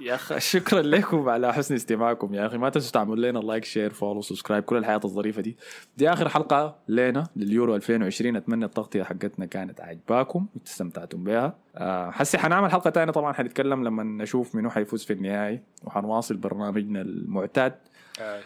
[0.00, 2.58] يا أخي شكرا لكم على حسن استماعكم يا أخي.
[2.58, 5.56] ما تنسوا تعملوا لنا like share follow subscribe كل الحاجات الظريفة دي.
[5.96, 11.56] دي آخر حلقة لنا لليورو 2020 أتمنى التغطية حقتنا كانت عجباكم واستمتعتم بها.
[11.76, 17.00] أه حسي حنعمل حلقة ثانية طبعا حنتكلم لما نشوف منو حيفوز في النهائي وحنواصل برنامجنا
[17.00, 17.74] المعتاد
[18.20, 18.40] آه.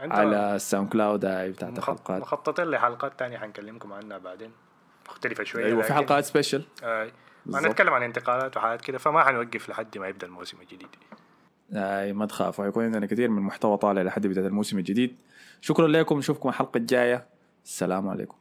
[0.00, 1.24] على الساوند كلاود.
[1.24, 2.20] هاي بتاعت الحلقات.
[2.22, 4.50] مخططين لحلقات ثانية حنكلمكم عنها بعدين.
[5.08, 7.08] مختلفة شوية أيوه في حلقات special آه.
[7.54, 10.88] هنتكلم عن انتقالات وحاجات كده فما حنوقف لحد ما يبدأ الموسم الجديد.
[11.72, 15.16] اي ما تخافوا حيكون عندنا كثير من المحتوى طالع لحد بداية الموسم الجديد.
[15.60, 17.26] شكرا لكم نشوفكم الحلقة الجاية.
[17.64, 18.36] السلام عليكم.